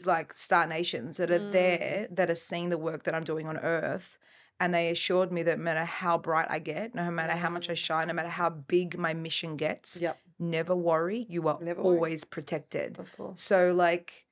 [0.04, 2.16] like star nations that are there mm.
[2.16, 4.18] that are seeing the work that I'm doing on earth.
[4.60, 7.64] And they assured me that no matter how bright I get, no matter how much
[7.64, 7.72] mm-hmm.
[7.72, 10.18] I shine, no matter how big my mission gets, Yep.
[10.39, 11.97] Never worry, you are Never worry.
[11.97, 12.99] always protected.
[12.99, 13.43] Of course.
[13.43, 14.24] So like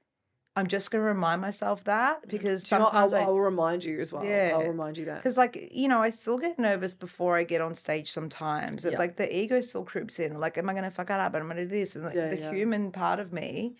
[0.59, 3.85] I'm just gonna remind myself that because Do you know sometimes I'll, I, I'll remind
[3.85, 4.25] you as well.
[4.25, 4.53] Yeah.
[4.55, 5.17] I'll remind you that.
[5.17, 8.83] because, like, you know, I still get nervous before I get on stage sometimes.
[8.91, 8.97] Yeah.
[8.99, 10.41] Like, the ego still creeps in.
[10.41, 11.35] Like, am I going to fuck it up?
[11.35, 11.95] And I'm going to do this.
[11.95, 12.51] And like, Yeah, the yeah.
[12.55, 13.77] human part of me.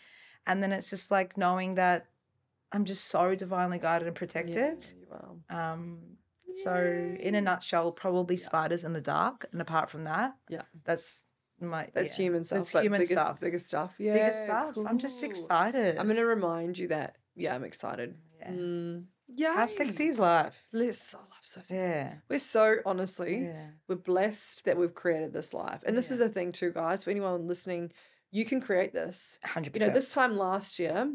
[0.47, 2.09] And then it's just like knowing that
[2.73, 4.85] I'm just so divinely guided and protected.
[5.49, 5.99] Um,
[6.57, 6.75] so,
[7.19, 9.47] in a nutshell, probably spiders in the dark.
[9.51, 10.63] And apart from that, Yeah.
[10.85, 11.25] that's
[11.61, 11.89] my.
[11.95, 12.59] That's yeah, human stuff.
[12.59, 13.41] That's human biggest, stuff.
[13.41, 13.95] Biggest stuff.
[13.99, 14.15] Yeah.
[14.15, 14.77] Biggest stuff.
[14.87, 15.99] I'm just excited.
[15.99, 17.17] I'm going to remind you that.
[17.35, 18.15] Yeah, I'm excited.
[18.41, 18.51] Yeah.
[18.51, 19.05] Mm,
[19.35, 19.55] yeah.
[19.55, 20.57] How sexy is life?
[20.73, 21.75] Let's, I love so sexy.
[21.77, 22.15] Yeah.
[22.29, 23.67] We're so, honestly, Yeah.
[23.89, 25.83] we're blessed that we've created this life.
[25.87, 26.27] And this is Yeah.
[26.29, 27.03] the thing, too, guys.
[27.05, 27.93] For anyone listening,
[28.31, 29.39] you can create this.
[29.45, 29.81] 100%.
[29.81, 31.11] You know, this time last year,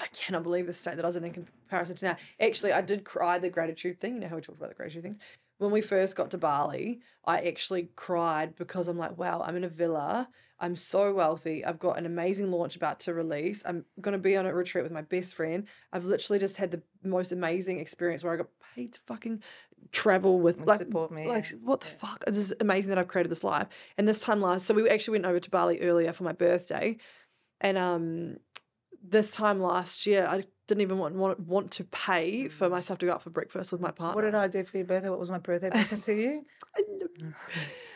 [0.00, 2.16] I cannot believe the state that I was in in comparison to now.
[2.40, 4.14] Actually, I did cry the gratitude thing.
[4.14, 5.20] You know how we talked about the gratitude thing?
[5.62, 9.62] When we first got to Bali, I actually cried because I'm like, wow, I'm in
[9.62, 10.28] a villa.
[10.58, 11.64] I'm so wealthy.
[11.64, 13.62] I've got an amazing launch about to release.
[13.64, 15.68] I'm going to be on a retreat with my best friend.
[15.92, 19.40] I've literally just had the most amazing experience where I got paid to fucking
[19.92, 22.24] travel with And like support me, Like what the fuck?
[22.26, 23.68] This is amazing that I've created this life.
[23.96, 26.96] And this time last, so we actually went over to Bali earlier for my birthday,
[27.60, 28.36] and um,
[29.02, 33.06] this time last year I didn't even want want, want to pay for myself to
[33.06, 34.14] go out for breakfast with my partner.
[34.16, 35.08] What did I do for your birthday?
[35.10, 36.44] What was my birthday present to you?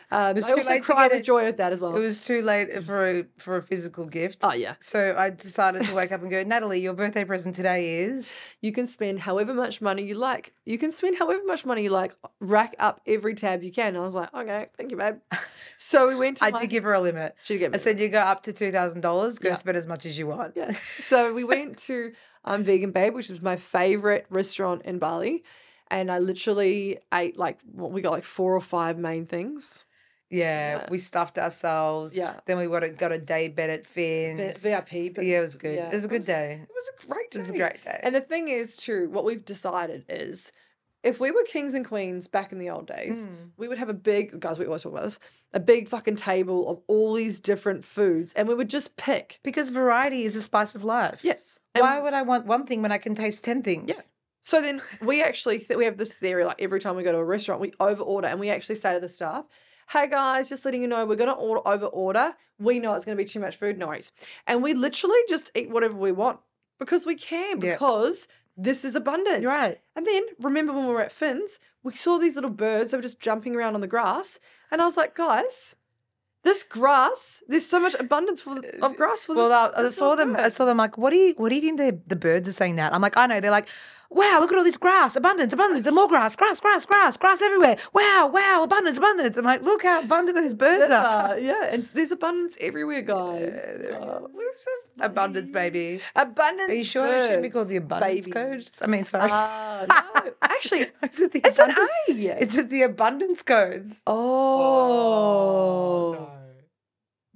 [0.09, 1.93] Um, was I too also cried with joy at that as well.
[1.93, 4.37] It was too late for a for a physical gift.
[4.41, 7.99] oh yeah, So I decided to wake up and go, Natalie, your birthday present today
[8.03, 8.49] is.
[8.61, 10.53] you can spend however much money you like.
[10.65, 12.15] You can spend however much money you like.
[12.39, 13.97] Rack up every tab you can.
[13.97, 15.15] I was like, okay, thank you, babe.
[15.79, 16.45] So we went to.
[16.45, 17.35] I my- did give her a limit.
[17.43, 19.39] She gave me I said you go up to two thousand dollars.
[19.39, 19.55] Go Yeah.
[19.55, 20.53] spend as much as you want.
[20.55, 20.71] Yeah.
[20.99, 22.13] So we went to
[22.47, 25.43] um, Vegan Babe, which is my favorite restaurant in Bali.
[25.89, 29.85] And I literally ate like, what, we got like four or five main things.
[30.29, 30.87] Yeah, Yeah.
[30.89, 32.15] we stuffed ourselves.
[32.17, 32.39] Yeah.
[32.45, 34.61] Then we got a, got a day bed at Finn's.
[34.61, 35.13] VIP.
[35.15, 35.77] But yeah, it was good.
[35.77, 36.59] it was a good was- day.
[36.63, 37.39] It was a great day.
[37.39, 37.99] It was a great day.
[38.03, 40.51] And the thing is, too, what we've decided is
[41.03, 43.51] if we were kings and queens back in the old days, Mm.
[43.57, 45.19] we would have a big, guys, we always talk about this,
[45.53, 49.39] a big fucking table of all these different foods and we would just pick.
[49.43, 51.19] because variety is a spice of life.
[51.23, 51.59] Yes.
[51.75, 53.87] And Why would I want one thing when I can taste ten things?
[53.89, 54.01] Yeah.
[54.41, 57.17] So then we actually th- we have this theory like every time we go to
[57.17, 59.45] a restaurant we over order and we actually say to the staff,
[59.89, 62.33] "Hey guys, just letting you know we're going to order over order.
[62.57, 64.11] We know it's going to be too much food, no worries."
[64.47, 66.39] And we literally just eat whatever we want
[66.79, 68.27] because we can because
[68.57, 69.41] this is abundance.
[69.43, 69.79] You're right.
[69.95, 73.03] And then remember when we were at Finn's, we saw these little birds that were
[73.03, 74.39] just jumping around on the grass,
[74.71, 75.75] and I was like, "Guys,
[76.43, 79.83] this grass, there's so much abundance for the, of grass for Well, this." I, I
[79.83, 80.35] this saw them.
[80.35, 82.53] I saw them like, what do you, what do you think the the birds are
[82.53, 82.93] saying that?
[82.93, 83.39] I'm like, I know.
[83.39, 83.69] They're like,
[84.09, 87.41] wow, look at all this grass, abundance, abundance, and more grass, grass, grass, grass, grass
[87.41, 87.77] everywhere.
[87.93, 89.37] Wow, wow, abundance, abundance.
[89.37, 91.31] I'm like, look how abundant those birds are.
[91.31, 93.59] Uh, yeah, and there's abundance everywhere, guys.
[93.93, 96.01] Oh, we're so Abundance, baby.
[96.15, 96.71] abundance.
[96.71, 98.31] Are you sure it should be birds, called the abundance baby.
[98.31, 98.69] code?
[98.81, 99.29] I mean, sorry.
[99.31, 100.31] Ah, no.
[100.41, 102.11] Actually, is it the it's an A.
[102.41, 104.01] Is it the abundance codes?
[104.07, 106.29] Oh.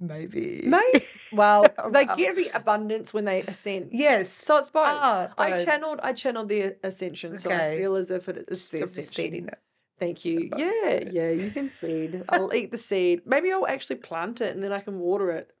[0.02, 0.62] Maybe.
[0.64, 3.90] Mate, well, they get the abundance when they ascend.
[3.92, 4.30] Yes.
[4.30, 4.84] So it's both.
[4.86, 5.64] Ah, I both.
[5.64, 7.78] channeled, I channeled the ascension, so I Okay.
[7.78, 9.02] feel as if it is the ascension.
[9.02, 9.60] seeding that.
[10.00, 10.48] Thank you.
[10.48, 12.24] both Yeah, yeah, you can seed.
[12.28, 13.22] I'll eat the seed.
[13.24, 15.52] Maybe I'll actually plant it and then I can water it.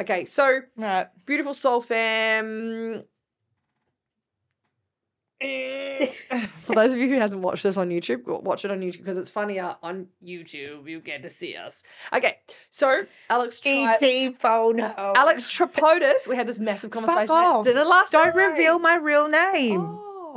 [0.00, 1.06] Okay, so Right.
[1.24, 3.04] beautiful soul fam.
[5.40, 6.06] Eh.
[6.62, 9.18] For those of you who hasn't watched this on YouTube, watch it on YouTube because
[9.18, 10.88] it's funnier on YouTube.
[10.88, 11.82] You get to see us.
[12.12, 12.38] Okay,
[12.70, 13.96] so Alex tried.
[14.02, 14.32] E.T.
[14.38, 15.14] phone home.
[15.16, 16.26] Alex Tripodis.
[16.26, 17.66] We had this massive conversation off.
[17.66, 18.50] at dinner last Don't night.
[18.50, 19.80] reveal my real name.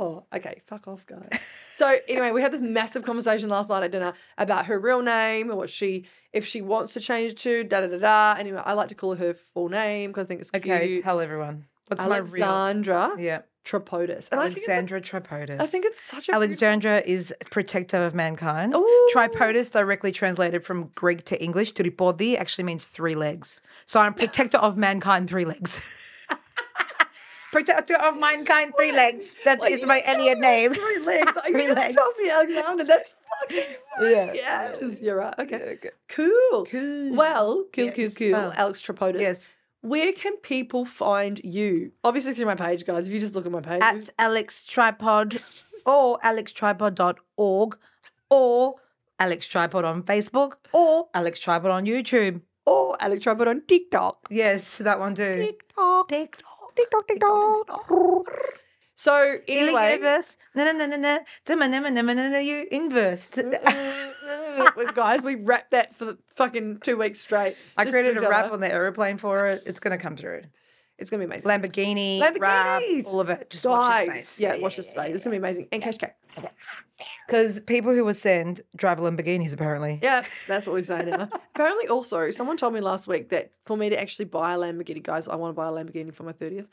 [0.02, 0.62] Oh, okay.
[0.66, 1.28] Fuck off, guys.
[1.72, 5.50] so anyway, we had this massive conversation last night at dinner about her real name
[5.50, 8.40] and what she, if she wants to change it to da da da da.
[8.40, 11.04] Anyway, I like to call her her full name because I think it's Okay, cute.
[11.04, 11.66] tell everyone.
[11.88, 12.44] What's my real?
[12.44, 13.40] Alexandra Yeah.
[13.64, 15.60] Tripodis, and I think Alexandra Tripodis.
[15.60, 18.74] I think it's such a Alexandra is protector of mankind.
[18.74, 19.08] Ooh.
[19.14, 23.60] Tripodis, directly translated from Greek to English, tripodi actually means three legs.
[23.86, 25.80] So I'm protector of mankind, three legs.
[27.52, 29.36] protector of mankind, three legs.
[29.44, 30.74] That is my Elliot name.
[30.74, 31.36] Three legs.
[31.36, 31.94] Are Three you legs.
[31.94, 32.84] Chelsea Alexander?
[32.84, 33.62] That's fucking
[33.98, 34.12] funny.
[34.12, 34.32] Yeah.
[34.80, 35.34] Yes, you're right.
[35.38, 35.78] Okay.
[36.08, 36.64] Cool.
[36.66, 37.14] Cool.
[37.14, 38.32] Well, cool, Yes, cool, cool.
[38.32, 38.52] well.
[38.56, 39.20] Alex Tripodis.
[39.20, 39.52] Yes.
[39.82, 41.92] Where can people find you?
[42.04, 43.08] Obviously through my page, guys.
[43.08, 43.80] If you just look at my page.
[43.82, 45.40] At Alex Tripod
[45.86, 47.78] or alextripod.org
[48.28, 48.74] or
[49.18, 52.42] Alex Tripod on Facebook or Alex Tripod on YouTube.
[52.66, 54.26] or Alex Tripod on TikTok.
[54.30, 55.36] Yes, that one too.
[55.36, 56.08] TikTok.
[56.08, 58.59] TikTok, TikTok, TikTok.
[59.00, 60.36] So Anyway, anyway, universe.
[60.54, 61.20] No, no, no, no, no.
[61.48, 63.30] No, no, no, no, no, you inverse.
[64.94, 67.56] guys, we wrapped that for the fucking two weeks straight.
[67.78, 68.52] I Just created a each rap other.
[68.52, 69.62] on the aeroplane for it.
[69.64, 70.42] It's going to come through.
[70.98, 71.48] It's gonna be amazing.
[71.50, 73.06] Lamborghini, rap, Lamborghinis.
[73.06, 73.48] all of it.
[73.48, 74.38] Just watch the space.
[74.38, 75.14] yeah, watch the space.
[75.14, 75.66] It's gonna be amazing.
[75.72, 76.18] And Cash Cat.
[77.26, 79.98] Because people who ascend drive Lamborghinis, apparently.
[80.02, 81.30] Yeah, that's what we say now.
[81.54, 85.02] Apparently, also, someone told me last week that for me to actually buy a Lamborghini,
[85.02, 86.66] guys, I want to buy a Lamborghini for my 30th.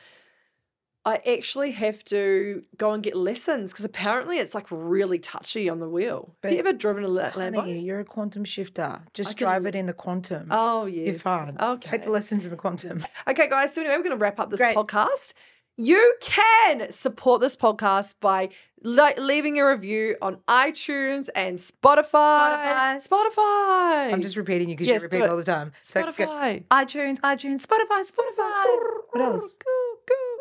[1.07, 5.79] I actually have to go and get lessons because apparently it's like really touchy on
[5.79, 6.35] the wheel.
[6.43, 7.55] Have you ever driven a La- Lambo?
[7.57, 9.01] Honey, you're a quantum shifter.
[9.13, 10.47] Just can drive it in the quantum.
[10.51, 11.07] Oh, yes.
[11.07, 11.57] You're fine.
[11.59, 11.91] Okay.
[11.91, 13.05] Take the lessons in the quantum.
[13.29, 13.73] Okay, guys.
[13.73, 14.75] So anyway, we're going to wrap up this Great.
[14.75, 15.33] podcast.
[15.79, 18.49] You can support this podcast by
[18.81, 22.97] li- leaving a review on iTunes and Spotify.
[22.99, 23.07] Spotify.
[23.07, 24.13] Spotify.
[24.13, 25.71] I'm just repeating you because Yes, you repeat all the time.
[25.83, 26.63] So Spotify.
[26.71, 28.65] iTunes, iTunes, Spotify, Spotify.
[29.11, 29.55] What else?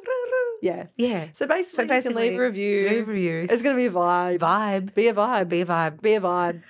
[0.62, 0.88] Yeah.
[0.98, 1.28] Yeah.
[1.34, 2.90] So basically, So you can basically, leave a review.
[2.90, 3.48] Leave a review.
[3.50, 4.40] It's going to be a vibe.
[4.40, 4.94] Vibe.
[4.94, 5.50] Be a vibe.
[5.50, 6.02] Be a vibe.
[6.02, 6.64] Be a vibe.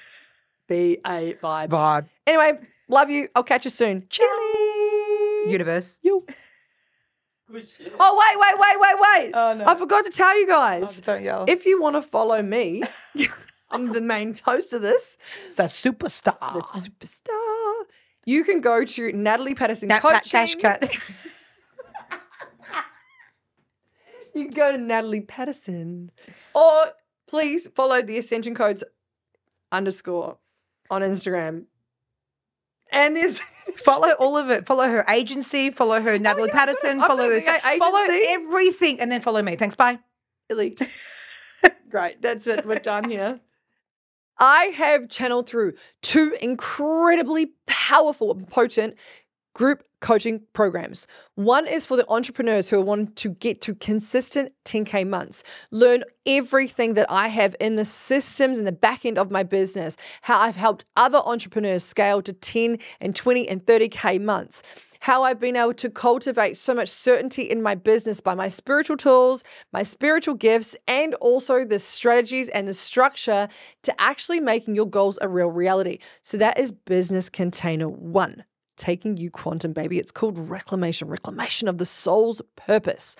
[0.67, 1.69] Be a vibe.
[1.69, 2.05] Vibe.
[2.27, 3.27] Anyway, love you.
[3.35, 4.05] I'll catch you soon.
[4.09, 5.51] Chili.
[5.51, 5.99] Universe.
[6.03, 6.25] You.
[7.99, 9.31] Oh, wait, wait, wait, wait, wait.
[9.33, 9.65] Oh, no.
[9.65, 11.01] I forgot to tell you guys.
[11.01, 11.43] Oh, don't yell.
[11.49, 12.81] If you want to follow me,
[13.69, 15.17] I'm the main host of this,
[15.57, 16.53] the superstar.
[16.53, 17.50] the superstar.
[18.25, 20.59] You can go to Natalie Paterson Nat Coaching.
[20.59, 20.97] Cut.
[24.33, 26.11] You can go to Natalie Paterson.
[26.55, 26.93] Or
[27.27, 28.83] please follow the Ascension Codes
[29.71, 30.37] underscore
[30.89, 31.65] on Instagram.
[32.91, 33.41] And there's
[33.77, 34.65] follow all of it.
[34.65, 35.69] Follow her agency.
[35.69, 37.01] Follow her oh, Natalie Oh, yeah, Paterson.
[37.01, 37.47] I'm Follow this.
[37.47, 39.55] Follow everything, and then follow me.
[39.55, 39.75] Thanks.
[39.75, 39.99] Bye.
[41.89, 42.21] Great.
[42.21, 42.65] That's it.
[42.65, 43.39] We're done here.
[44.39, 48.95] I have channeled through two incredibly powerful potent
[49.53, 51.07] group coaching programs.
[51.35, 56.95] One is for the entrepreneurs who want to get to consistent 10K months, learn everything
[56.95, 60.55] that I have in the systems and the back end of my business, how I've
[60.55, 64.63] helped other entrepreneurs scale to 10 and 20 and 30K months
[65.01, 68.97] how I've been able to cultivate so much certainty in my business by my spiritual
[68.97, 69.43] tools,
[69.73, 73.47] my spiritual gifts, and also the strategies and the structure
[73.81, 75.97] to actually making your goals a real reality.
[76.21, 78.43] So that is Business Container One,
[78.81, 79.99] taking you quantum, baby.
[79.99, 83.15] It's called Reclamation, reclamation of the soul's purpose.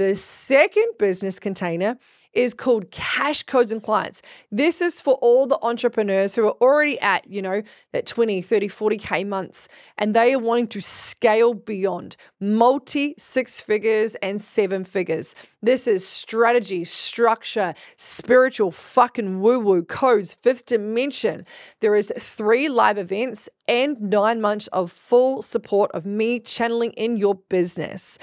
[0.00, 1.98] The second business container
[2.32, 4.22] is called cash codes and clients.
[4.50, 8.68] This is for all the entrepreneurs who are already at, you know, that 20, 30,
[8.68, 15.34] 40K months and they are wanting to scale beyond multi six figures and seven figures.
[15.62, 21.44] This is strategy, structure, spiritual fucking woo woo codes, fifth dimension.
[21.80, 27.18] There is three live events and nine months of full support of me channeling in
[27.18, 28.18] your business.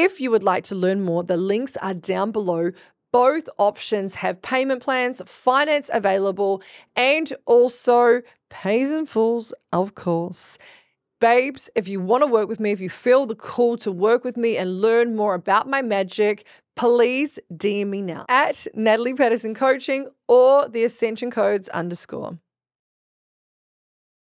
[0.00, 2.70] If you would like to learn more, the links are down below.
[3.12, 6.62] Both options have payment plans, finance available,
[6.94, 10.56] and also pays in fulls, of course.
[11.20, 14.22] Babes, if you want to work with me, if you feel the call to work
[14.22, 16.46] with me and learn more about my magic,
[16.76, 22.38] please DM me now at Natalie Paterson Coaching or the Ascension Codes underscore.